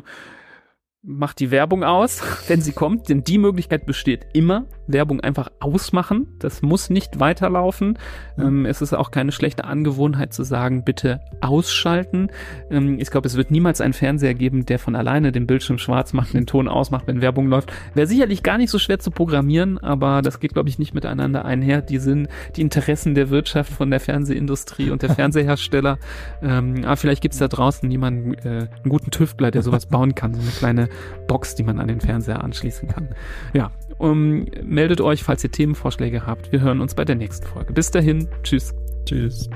[1.01, 4.65] macht die Werbung aus, wenn sie kommt, denn die Möglichkeit besteht immer.
[4.91, 6.27] Werbung einfach ausmachen.
[6.39, 7.97] Das muss nicht weiterlaufen.
[8.37, 8.45] Mhm.
[8.45, 12.29] Ähm, es ist auch keine schlechte Angewohnheit zu sagen, bitte ausschalten.
[12.69, 16.13] Ähm, ich glaube, es wird niemals einen Fernseher geben, der von alleine den Bildschirm schwarz
[16.13, 17.71] macht, den Ton ausmacht, wenn Werbung läuft.
[17.93, 21.45] Wäre sicherlich gar nicht so schwer zu programmieren, aber das geht, glaube ich, nicht miteinander
[21.45, 21.81] einher.
[21.81, 25.97] Die sind die Interessen der Wirtschaft von der Fernsehindustrie und der Fernsehersteller.
[26.41, 30.33] ähm, aber vielleicht gibt's da draußen jemanden, äh, einen guten Tüftler, der sowas bauen kann,
[30.33, 30.89] so eine kleine
[31.27, 33.09] Box, die man an den Fernseher anschließen kann.
[33.53, 36.51] Ja, um, meldet euch, falls ihr Themenvorschläge habt.
[36.51, 37.73] Wir hören uns bei der nächsten Folge.
[37.73, 38.73] Bis dahin, tschüss.
[39.05, 39.49] Tschüss.